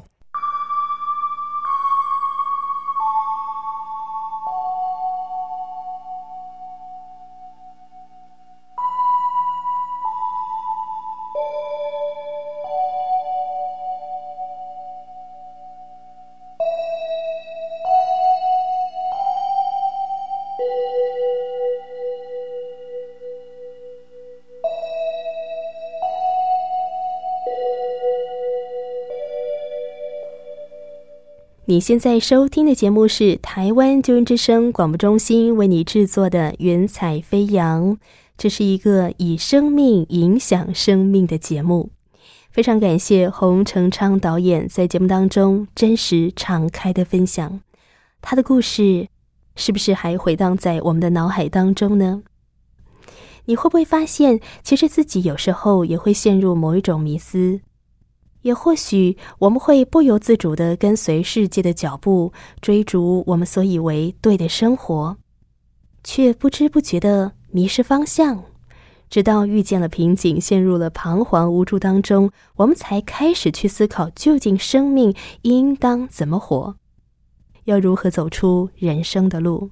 [31.70, 37.88] 你现在收听的节目是台湾救援之声广播中心为你制作的《云彩飞扬》，
[38.38, 41.90] 这是一个以生命影响生命的节目。
[42.52, 47.60] 非常感谢洪成昌导演在节目当中真实敞开的分享，
[48.22, 49.10] 他的故事
[49.58, 52.24] 是不是还回荡在我们的脑海当中呢？
[53.44, 57.60] 你会不会发现，其实自己有时候也会陷入某一种迷思？
[58.48, 62.32] 也或许我们会不由自主的跟随世界的脚步，
[62.62, 65.18] 追逐我们所以为对的生活，
[66.02, 68.46] 却不知不觉的迷失方向，
[69.10, 76.78] 直到遇见了瓶颈，陷入了彷徨无助当中，我们才开始去思考，究竟生命应当怎么活，
[77.66, 79.72] 要如何走出人生的路。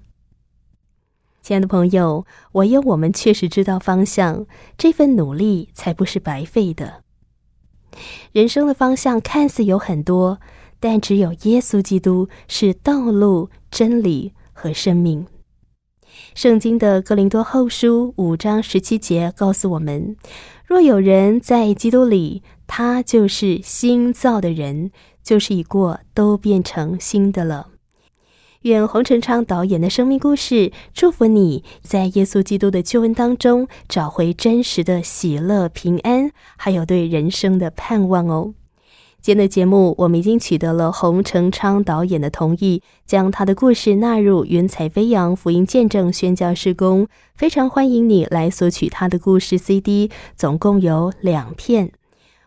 [1.42, 4.46] 亲爱的朋友，唯有我们确实知道方向，
[4.78, 7.05] 这份努力才不是白费的。
[8.32, 10.40] 人生的方向看似有很多，
[10.80, 15.26] 但只有耶稣基督是道路、真理和生命。
[16.34, 20.16] 圣经的哥林多后书五章十七节告诉我们：
[20.66, 24.92] 若有人在基督里，他就是新造的人，
[25.24, 27.68] 就是已过，都变成新的了。
[28.66, 38.56] 愿洪成昌导演的生命故事祝福你在耶稣基督的救恩当中找回真实的喜乐、平安，还有对人生的盼望哦。
[39.22, 47.06] 今天的节目，我们已经取得了洪成昌导演的同意，将他的故事纳入《云彩飞扬福音见证宣教施工》，
[47.36, 51.92] 非常欢迎你来索取他的故事 CD，总共有两片。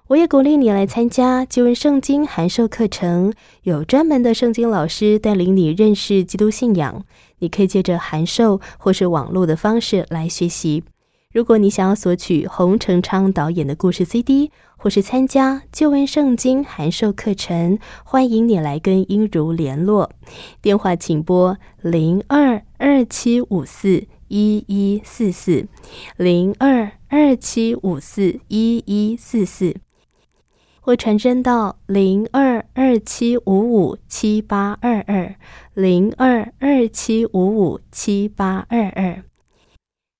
[0.09, 3.31] 我也鼓励你来参加旧约圣经函授课程，
[3.65, 7.05] 有专门的圣经老师带领你认识基督信仰。
[7.41, 10.83] 你可以借着函授或是网络的方式来学习。
[11.31, 20.11] 如果你想要索取洪成昌导演的故事 CD，或是参加旧约圣经函授课程，欢迎你来跟英如联络。
[20.63, 25.67] 电话请拨零二二七五四一一四四
[26.17, 29.75] 零二二七五四一一四四。
[30.89, 35.34] 或传真到零二二七五五七八二二
[35.74, 39.22] 零二二七五五七八二二，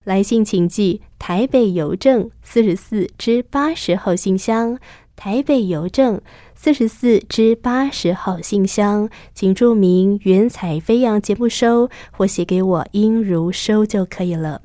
[0.05, 4.79] 来信请寄台北邮政四十四至八十号信箱，
[5.17, 6.21] 台北邮政
[6.55, 14.61] 四十四至八十号信箱，请注明“云彩飞扬”节目收，或写给我“音如收”就可以了。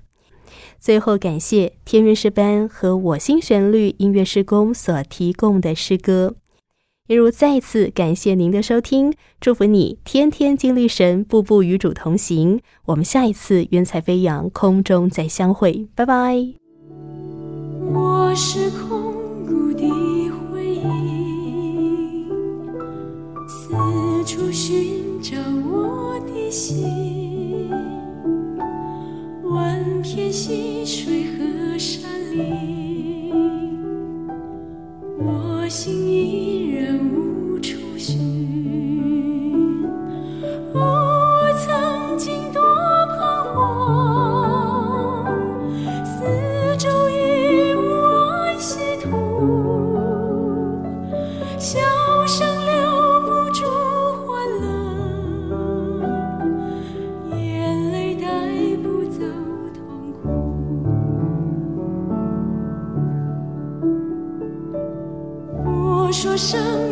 [0.83, 6.35] 最后，感谢天韵诗班和我心旋律音乐施工所提供的诗歌。
[7.07, 12.59] 也如再次感谢您的收听，祝福你天天经历神，步步与主同行。
[12.87, 16.35] 我们下一次云彩飞扬空中再相会，拜拜。
[17.93, 19.13] 我是空
[19.47, 19.89] 谷的
[20.51, 22.25] 回忆，
[23.47, 23.73] 四
[24.25, 27.02] 处寻找我的心。
[29.53, 33.31] 万片溪水和山林，
[35.19, 38.17] 我心依然无处寻。
[40.73, 42.51] 我曾经
[66.33, 66.33] 苦。
[66.33, 66.82] 我说生